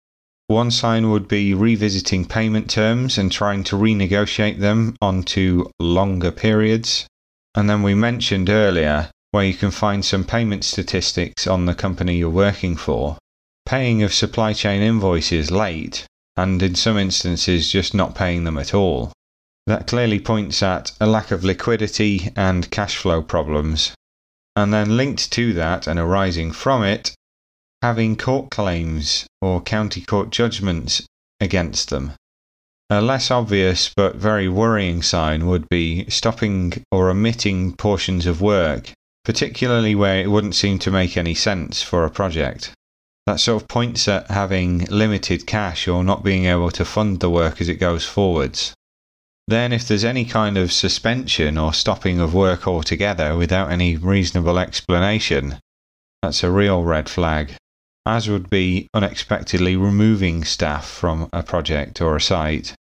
One 0.46 0.70
sign 0.70 1.10
would 1.10 1.28
be 1.28 1.54
revisiting 1.54 2.26
payment 2.26 2.70
terms 2.70 3.18
and 3.18 3.32
trying 3.32 3.64
to 3.64 3.76
renegotiate 3.76 4.58
them 4.58 4.96
onto 5.00 5.70
longer 5.78 6.30
periods. 6.30 7.06
And 7.54 7.68
then 7.68 7.82
we 7.82 7.94
mentioned 7.94 8.48
earlier 8.48 9.10
where 9.32 9.44
you 9.44 9.54
can 9.54 9.70
find 9.70 10.04
some 10.04 10.24
payment 10.24 10.64
statistics 10.64 11.46
on 11.46 11.66
the 11.66 11.74
company 11.74 12.16
you're 12.16 12.30
working 12.30 12.76
for. 12.76 13.18
Paying 13.66 14.02
of 14.02 14.12
supply 14.12 14.52
chain 14.52 14.82
invoices 14.82 15.50
late, 15.50 16.04
and 16.36 16.62
in 16.62 16.74
some 16.74 16.98
instances 16.98 17.72
just 17.72 17.94
not 17.94 18.14
paying 18.14 18.44
them 18.44 18.58
at 18.58 18.74
all. 18.74 19.12
That 19.66 19.87
clearly 19.87 20.18
points 20.18 20.62
at 20.62 20.92
a 21.01 21.07
lack 21.07 21.31
of 21.31 21.44
liquidity 21.44 22.31
and 22.35 22.70
cash 22.70 22.96
flow 22.96 23.22
problems. 23.22 23.92
And 24.57 24.72
then 24.72 24.96
linked 24.96 25.31
to 25.33 25.53
that 25.55 25.87
and 25.87 25.98
arising 25.98 26.53
from 26.53 26.83
it, 26.83 27.14
having 27.81 28.16
court 28.16 28.51
claims 28.51 29.27
or 29.40 29.61
county 29.61 30.01
court 30.01 30.31
judgments 30.31 31.03
against 31.40 31.90
them. 31.90 32.12
A 32.90 33.01
less 33.01 33.31
obvious 33.31 33.90
but 33.96 34.16
very 34.16 34.48
worrying 34.48 35.03
sign 35.03 35.46
would 35.46 35.68
be 35.68 36.09
stopping 36.11 36.83
or 36.90 37.09
omitting 37.09 37.75
portions 37.75 38.27
of 38.27 38.42
work, 38.42 38.92
particularly 39.25 39.94
where 39.94 40.20
it 40.20 40.31
wouldn't 40.31 40.55
seem 40.55 40.79
to 40.81 40.90
make 40.90 41.16
any 41.16 41.35
sense 41.35 41.83
for 41.83 42.05
a 42.05 42.11
project. 42.11 42.72
That 43.27 43.40
sort 43.40 43.62
of 43.62 43.68
points 43.68 44.09
at 44.09 44.31
having 44.31 44.85
limited 44.87 45.46
cash 45.46 45.88
or 45.88 46.05
not 46.05 46.25
being 46.25 46.44
able 46.44 46.70
to 46.72 46.85
fund 46.85 47.20
the 47.20 47.31
work 47.31 47.61
as 47.61 47.68
it 47.68 47.77
goes 47.77 48.05
forwards. 48.05 48.75
Then, 49.48 49.72
if 49.72 49.87
there's 49.87 50.05
any 50.05 50.24
kind 50.24 50.57
of 50.57 50.72
suspension 50.72 51.59
or 51.59 51.74
stopping 51.74 52.20
of 52.20 52.33
work 52.33 52.66
altogether 52.66 53.37
without 53.37 53.70
any 53.70 53.96
reasonable 53.96 54.59
explanation, 54.59 55.59
that's 56.22 56.44
a 56.44 56.50
real 56.50 56.85
red 56.85 57.09
flag, 57.09 57.55
as 58.07 58.28
would 58.28 58.48
be 58.48 58.87
unexpectedly 58.94 59.76
removing 59.76 60.44
staff 60.44 60.87
from 60.87 61.28
a 61.33 61.42
project 61.42 62.00
or 62.00 62.16
a 62.16 62.20
site. 62.20 62.74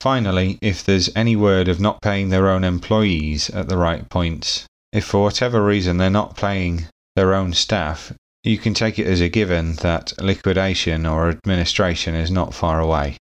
Finally, 0.00 0.58
if 0.60 0.84
there's 0.84 1.08
any 1.16 1.36
word 1.36 1.68
of 1.68 1.80
not 1.80 2.02
paying 2.02 2.28
their 2.28 2.48
own 2.48 2.64
employees 2.64 3.48
at 3.50 3.68
the 3.68 3.78
right 3.78 4.08
points, 4.10 4.66
if 4.92 5.04
for 5.04 5.22
whatever 5.22 5.64
reason 5.64 5.96
they're 5.96 6.10
not 6.10 6.36
paying 6.36 6.86
their 7.16 7.32
own 7.34 7.52
staff, 7.52 8.12
you 8.42 8.58
can 8.58 8.74
take 8.74 8.98
it 8.98 9.06
as 9.06 9.20
a 9.20 9.28
given 9.28 9.74
that 9.76 10.12
liquidation 10.20 11.06
or 11.06 11.28
administration 11.30 12.14
is 12.14 12.30
not 12.30 12.52
far 12.52 12.80
away. 12.80 13.16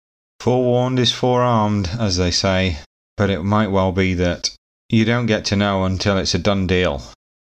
Forewarned 0.41 0.99
is 0.99 1.13
forearmed, 1.13 1.91
as 1.99 2.17
they 2.17 2.31
say, 2.31 2.79
but 3.17 3.31
it 3.31 3.43
might 3.43 3.71
well 3.71 3.93
be 3.93 4.15
that 4.15 4.51
you 4.89 5.05
don't 5.05 5.27
get 5.27 5.45
to 5.47 5.57
know 5.57 5.85
until 5.85 6.19
it's 6.19 6.35
a 6.35 6.39
done 6.39 6.67
deal. 6.67 7.03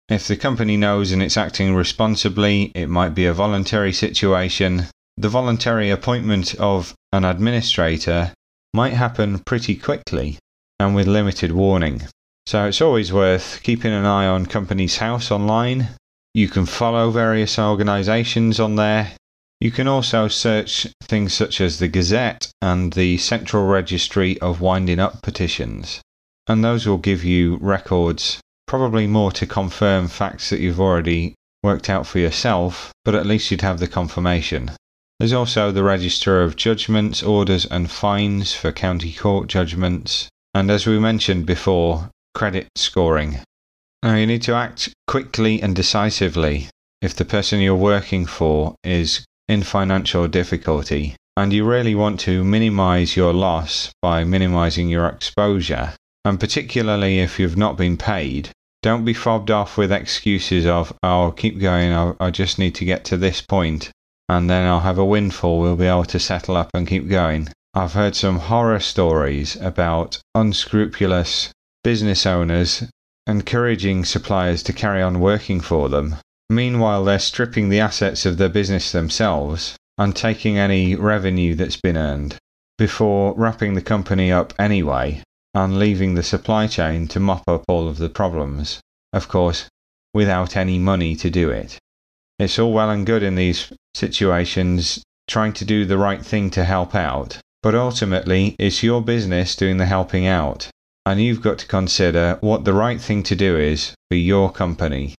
If 0.09 0.27
the 0.27 0.35
company 0.35 0.77
knows 0.77 1.11
and 1.11 1.23
it's 1.23 1.37
acting 1.37 1.73
responsibly, 1.73 2.71
it 2.75 2.89
might 2.89 3.15
be 3.15 3.25
a 3.25 3.33
voluntary 3.33 3.93
situation. 3.93 4.87
The 5.17 5.29
voluntary 5.29 5.89
appointment 5.89 6.53
of 6.55 6.93
an 7.11 7.23
administrator 7.23 8.33
might 8.73 8.93
happen 8.93 9.39
pretty 9.39 9.75
quickly 9.75 10.37
and 10.79 10.95
with 10.95 11.07
limited 11.07 11.51
warning. 11.51 12.03
So 12.45 12.65
it's 12.65 12.81
always 12.81 13.13
worth 13.13 13.61
keeping 13.63 13.93
an 13.93 14.05
eye 14.05 14.27
on 14.27 14.45
Companies 14.45 14.97
House 14.97 15.31
online. 15.31 15.89
You 16.33 16.47
can 16.47 16.65
follow 16.65 17.11
various 17.11 17.57
organisations 17.57 18.59
on 18.59 18.75
there. 18.75 19.13
You 19.61 19.69
can 19.69 19.87
also 19.87 20.27
search 20.27 20.87
things 21.03 21.35
such 21.35 21.61
as 21.61 21.77
the 21.77 21.87
Gazette 21.87 22.51
and 22.63 22.93
the 22.93 23.19
Central 23.19 23.67
Registry 23.67 24.39
of 24.39 24.59
Winding 24.59 24.99
Up 24.99 25.21
Petitions. 25.21 26.01
And 26.47 26.63
those 26.63 26.87
will 26.87 26.97
give 26.97 27.23
you 27.23 27.57
records, 27.61 28.39
probably 28.65 29.05
more 29.05 29.31
to 29.33 29.45
confirm 29.45 30.07
facts 30.07 30.49
that 30.49 30.61
you've 30.61 30.79
already 30.81 31.35
worked 31.61 31.91
out 31.91 32.07
for 32.07 32.17
yourself, 32.17 32.91
but 33.05 33.13
at 33.13 33.27
least 33.27 33.51
you'd 33.51 33.61
have 33.61 33.79
the 33.79 33.87
confirmation. 33.87 34.71
There's 35.19 35.31
also 35.31 35.71
the 35.71 35.83
register 35.83 36.41
of 36.41 36.55
judgments, 36.55 37.21
orders, 37.21 37.65
and 37.65 37.91
fines 37.91 38.55
for 38.55 38.71
county 38.71 39.13
court 39.13 39.47
judgments, 39.47 40.27
and 40.55 40.71
as 40.71 40.87
we 40.87 40.97
mentioned 40.97 41.45
before, 41.45 42.09
credit 42.33 42.67
scoring. 42.75 43.41
Now, 44.01 44.15
you 44.15 44.25
need 44.25 44.41
to 44.41 44.55
act 44.55 44.89
quickly 45.05 45.61
and 45.61 45.75
decisively 45.75 46.69
if 46.99 47.15
the 47.15 47.25
person 47.25 47.59
you're 47.59 47.75
working 47.75 48.25
for 48.25 48.73
is 48.83 49.23
in 49.51 49.61
financial 49.61 50.29
difficulty 50.29 51.13
and 51.35 51.51
you 51.51 51.65
really 51.65 51.93
want 51.93 52.17
to 52.21 52.41
minimize 52.41 53.17
your 53.17 53.33
loss 53.33 53.91
by 54.01 54.23
minimizing 54.23 54.87
your 54.87 55.05
exposure. 55.07 55.93
And 56.23 56.39
particularly 56.39 57.19
if 57.19 57.37
you've 57.37 57.57
not 57.57 57.77
been 57.77 57.97
paid, 57.97 58.49
don't 58.81 59.03
be 59.03 59.13
fobbed 59.13 59.51
off 59.51 59.77
with 59.77 59.91
excuses 59.91 60.65
of, 60.65 60.93
oh, 61.03 61.23
I'll 61.23 61.31
keep 61.33 61.59
going, 61.59 61.91
I'll, 61.91 62.15
I 62.17 62.31
just 62.31 62.59
need 62.59 62.75
to 62.75 62.85
get 62.85 63.03
to 63.05 63.17
this 63.17 63.41
point 63.41 63.91
and 64.29 64.49
then 64.49 64.65
I'll 64.65 64.79
have 64.79 64.97
a 64.97 65.03
windfall, 65.03 65.59
we'll 65.59 65.75
be 65.75 65.85
able 65.85 66.05
to 66.05 66.19
settle 66.19 66.55
up 66.55 66.69
and 66.73 66.87
keep 66.87 67.09
going. 67.09 67.49
I've 67.73 67.93
heard 67.93 68.15
some 68.15 68.39
horror 68.39 68.79
stories 68.79 69.57
about 69.57 70.21
unscrupulous 70.33 71.51
business 71.83 72.25
owners 72.25 72.83
encouraging 73.27 74.05
suppliers 74.05 74.63
to 74.63 74.73
carry 74.73 75.01
on 75.01 75.19
working 75.19 75.59
for 75.59 75.89
them. 75.89 76.15
Meanwhile, 76.51 77.05
they're 77.05 77.17
stripping 77.17 77.69
the 77.69 77.79
assets 77.79 78.25
of 78.25 78.35
their 78.35 78.49
business 78.49 78.91
themselves 78.91 79.77
and 79.97 80.13
taking 80.13 80.57
any 80.57 80.95
revenue 80.95 81.55
that's 81.55 81.77
been 81.77 81.95
earned 81.95 82.35
before 82.77 83.33
wrapping 83.37 83.73
the 83.73 83.81
company 83.81 84.33
up 84.33 84.53
anyway 84.59 85.23
and 85.53 85.79
leaving 85.79 86.15
the 86.15 86.23
supply 86.23 86.67
chain 86.67 87.07
to 87.07 87.21
mop 87.21 87.43
up 87.47 87.63
all 87.69 87.87
of 87.87 87.99
the 87.99 88.09
problems. 88.09 88.81
Of 89.13 89.29
course, 89.29 89.69
without 90.13 90.57
any 90.57 90.77
money 90.77 91.15
to 91.15 91.29
do 91.29 91.49
it. 91.49 91.77
It's 92.37 92.59
all 92.59 92.73
well 92.73 92.89
and 92.89 93.05
good 93.05 93.23
in 93.23 93.35
these 93.35 93.71
situations 93.93 95.01
trying 95.29 95.53
to 95.53 95.63
do 95.63 95.85
the 95.85 95.97
right 95.97 96.25
thing 96.25 96.49
to 96.49 96.65
help 96.65 96.93
out, 96.93 97.37
but 97.63 97.75
ultimately 97.75 98.57
it's 98.59 98.83
your 98.83 99.01
business 99.01 99.55
doing 99.55 99.77
the 99.77 99.85
helping 99.85 100.27
out, 100.27 100.69
and 101.05 101.21
you've 101.21 101.41
got 101.41 101.59
to 101.59 101.65
consider 101.67 102.39
what 102.41 102.65
the 102.65 102.73
right 102.73 102.99
thing 102.99 103.23
to 103.23 103.37
do 103.37 103.57
is 103.57 103.93
for 104.09 104.15
your 104.15 104.51
company, 104.51 105.15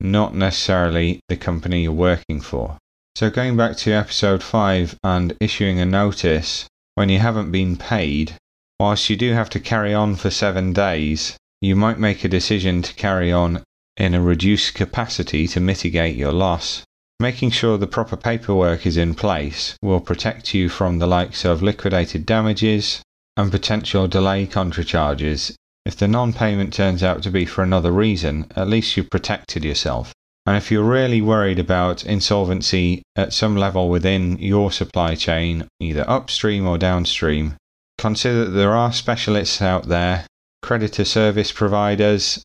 not 0.00 0.34
necessarily 0.34 1.20
the 1.28 1.36
company 1.36 1.82
you're 1.82 1.92
working 1.92 2.40
for. 2.40 2.78
So, 3.14 3.30
going 3.30 3.56
back 3.56 3.76
to 3.78 3.92
episode 3.92 4.42
5 4.42 4.98
and 5.02 5.36
issuing 5.40 5.80
a 5.80 5.86
notice 5.86 6.66
when 6.94 7.08
you 7.08 7.18
haven't 7.18 7.50
been 7.50 7.76
paid, 7.76 8.34
whilst 8.78 9.08
you 9.08 9.16
do 9.16 9.32
have 9.32 9.50
to 9.50 9.60
carry 9.60 9.94
on 9.94 10.16
for 10.16 10.30
seven 10.30 10.72
days, 10.72 11.36
you 11.60 11.74
might 11.74 11.98
make 11.98 12.24
a 12.24 12.28
decision 12.28 12.82
to 12.82 12.94
carry 12.94 13.32
on 13.32 13.62
in 13.96 14.14
a 14.14 14.20
reduced 14.20 14.74
capacity 14.74 15.48
to 15.48 15.60
mitigate 15.60 16.16
your 16.16 16.32
loss. 16.32 16.84
Making 17.18 17.50
sure 17.50 17.78
the 17.78 17.86
proper 17.86 18.16
paperwork 18.16 18.84
is 18.86 18.98
in 18.98 19.14
place 19.14 19.76
will 19.80 20.00
protect 20.00 20.52
you 20.52 20.68
from 20.68 20.98
the 20.98 21.06
likes 21.06 21.46
of 21.46 21.62
liquidated 21.62 22.26
damages 22.26 23.00
and 23.38 23.50
potential 23.50 24.06
delay 24.06 24.46
contra 24.46 24.84
charges. 24.84 25.56
If 25.86 25.94
the 25.94 26.08
non 26.08 26.32
payment 26.32 26.72
turns 26.72 27.04
out 27.04 27.22
to 27.22 27.30
be 27.30 27.44
for 27.46 27.62
another 27.62 27.92
reason, 27.92 28.50
at 28.56 28.66
least 28.66 28.96
you've 28.96 29.08
protected 29.08 29.64
yourself. 29.64 30.12
And 30.44 30.56
if 30.56 30.68
you're 30.68 30.82
really 30.82 31.22
worried 31.22 31.60
about 31.60 32.04
insolvency 32.04 33.02
at 33.14 33.32
some 33.32 33.54
level 33.56 33.88
within 33.88 34.36
your 34.38 34.72
supply 34.72 35.14
chain, 35.14 35.68
either 35.78 36.04
upstream 36.10 36.66
or 36.66 36.76
downstream, 36.76 37.54
consider 37.98 38.46
that 38.46 38.50
there 38.50 38.74
are 38.74 38.92
specialists 38.92 39.62
out 39.62 39.86
there, 39.86 40.26
creditor 40.60 41.04
service 41.04 41.52
providers, 41.52 42.42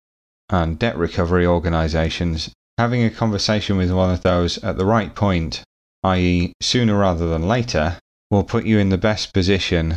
and 0.52 0.78
debt 0.78 0.96
recovery 0.96 1.48
organisations, 1.48 2.52
having 2.78 3.04
a 3.04 3.10
conversation 3.10 3.76
with 3.76 3.90
one 3.90 4.14
of 4.14 4.22
those 4.22 4.60
at 4.60 4.78
the 4.78 4.86
right 4.86 5.16
point, 5.16 5.64
i.e., 6.04 6.54
sooner 6.62 6.96
rather 6.96 7.28
than 7.28 7.48
later, 7.48 7.98
will 8.30 8.44
put 8.44 8.68
you 8.68 8.78
in 8.78 8.90
the 8.90 9.00
best 9.00 9.34
position 9.34 9.96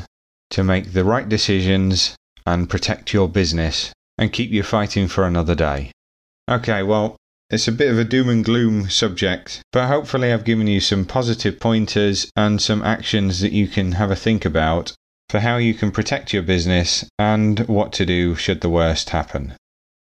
to 0.48 0.64
make 0.64 0.94
the 0.94 1.04
right 1.04 1.28
decisions 1.28 2.16
and 2.46 2.70
protect 2.70 3.12
your 3.12 3.28
business 3.28 3.92
and 4.18 4.32
keep 4.32 4.50
you 4.50 4.62
fighting 4.62 5.08
for 5.08 5.24
another 5.24 5.54
day. 5.54 5.90
Okay, 6.48 6.82
well, 6.82 7.16
it's 7.50 7.68
a 7.68 7.72
bit 7.72 7.90
of 7.90 7.98
a 7.98 8.04
doom 8.04 8.28
and 8.28 8.44
gloom 8.44 8.88
subject, 8.88 9.60
but 9.72 9.86
hopefully 9.88 10.32
I've 10.32 10.44
given 10.44 10.66
you 10.66 10.80
some 10.80 11.04
positive 11.04 11.60
pointers 11.60 12.30
and 12.34 12.60
some 12.60 12.82
actions 12.82 13.40
that 13.40 13.52
you 13.52 13.68
can 13.68 13.92
have 13.92 14.10
a 14.10 14.16
think 14.16 14.44
about 14.44 14.92
for 15.28 15.40
how 15.40 15.56
you 15.56 15.74
can 15.74 15.90
protect 15.90 16.32
your 16.32 16.42
business 16.42 17.04
and 17.18 17.60
what 17.60 17.92
to 17.94 18.06
do 18.06 18.34
should 18.34 18.60
the 18.60 18.68
worst 18.68 19.10
happen. 19.10 19.54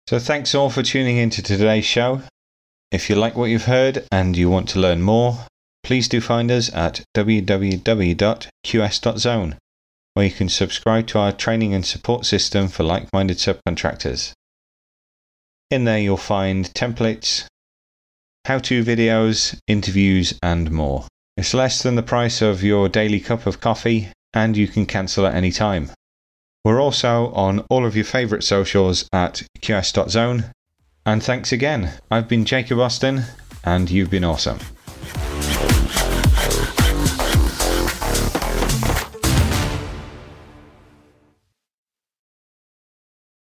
So, 0.09 0.19
thanks 0.19 0.55
all 0.55 0.71
for 0.71 0.83
tuning 0.83 1.17
in 1.17 1.31
to 1.31 1.43
today's 1.43 1.85
show. 1.85 2.23
If 2.93 3.11
you 3.11 3.17
like 3.17 3.37
what 3.37 3.51
you've 3.51 3.65
heard 3.65 4.07
and 4.13 4.37
you 4.37 4.49
want 4.49 4.69
to 4.71 4.79
learn 4.79 5.03
more, 5.03 5.47
please 5.83 6.07
do 6.09 6.21
find 6.21 6.51
us 6.51 6.73
at 6.73 7.03
www.qs.zone, 7.17 7.79
where 10.17 10.25
you 10.25 10.33
can 10.33 10.49
subscribe 10.49 11.07
to 11.07 11.19
our 11.19 11.31
training 11.31 11.75
and 11.75 11.85
support 11.85 12.25
system 12.25 12.69
for 12.69 12.83
like 12.83 13.13
minded 13.13 13.37
subcontractors. 13.37 14.33
In 15.71 15.85
there, 15.85 15.99
you'll 15.99 16.17
find 16.17 16.73
templates, 16.73 17.45
how 18.47 18.59
to 18.61 18.83
videos, 18.83 19.59
interviews, 19.67 20.33
and 20.43 20.71
more. 20.71 21.05
It's 21.37 21.53
less 21.53 21.83
than 21.83 21.97
the 21.97 22.03
price 22.03 22.41
of 22.41 22.63
your 22.63 22.89
daily 22.89 23.21
cup 23.21 23.47
of 23.47 23.61
coffee, 23.61 24.09
and 24.33 24.57
you 24.57 24.69
can 24.69 24.87
cancel 24.87 25.27
at 25.27 25.35
any 25.35 25.53
time. 25.53 25.91
We're 26.65 26.81
also 26.81 27.31
on 27.33 27.67
all 27.69 27.85
of 27.85 27.95
your 27.95 28.07
favourite 28.07 28.43
socials 28.43 29.07
at 29.13 29.43
qs.zone. 29.61 30.47
And 31.05 31.23
thanks 31.23 31.53
again. 31.53 31.93
I've 32.11 32.27
been 32.27 32.47
Jacob 32.47 32.79
Austin, 32.79 33.25
and 33.65 33.91
you've 33.91 34.11
been 34.11 34.25
awesome. 34.25 34.61